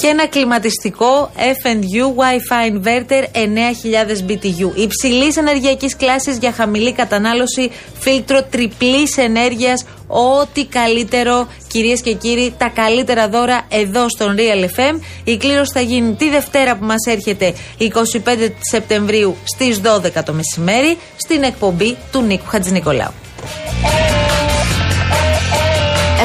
Και 0.00 0.06
ένα 0.06 0.26
κλιματιστικό 0.26 1.30
FNU 1.36 2.04
Wi-Fi 2.20 2.72
Inverter 2.72 3.24
9000 3.32 4.30
BTU. 4.30 4.70
Υψηλής 4.74 5.36
ενεργειακής 5.36 5.96
κλάσης 5.96 6.38
για 6.38 6.52
χαμηλή 6.52 6.92
κατανάλωση, 6.92 7.70
φίλτρο 8.00 8.42
τριπλής 8.42 9.16
ενέργειας. 9.16 9.84
Ό,τι 10.06 10.66
καλύτερο, 10.66 11.48
κυρίες 11.68 12.00
και 12.00 12.12
κύριοι, 12.12 12.54
τα 12.58 12.68
καλύτερα 12.68 13.28
δώρα 13.28 13.66
εδώ 13.68 14.08
στον 14.08 14.36
Real 14.38 14.64
FM. 14.64 15.00
Η 15.24 15.36
κλήρωση 15.36 15.72
θα 15.74 15.80
γίνει 15.80 16.14
τη 16.14 16.30
Δευτέρα 16.30 16.76
που 16.76 16.84
μας 16.84 17.06
έρχεται 17.06 17.54
25 17.78 17.88
Σεπτεμβρίου 18.70 19.36
στις 19.44 19.80
12 19.80 20.22
το 20.24 20.32
μεσημέρι 20.32 20.98
στην 21.16 21.42
εκπομπή 21.42 21.96
του 22.12 22.20
Νίκου 22.20 22.46
Χατζηνικολάου. 22.46 23.27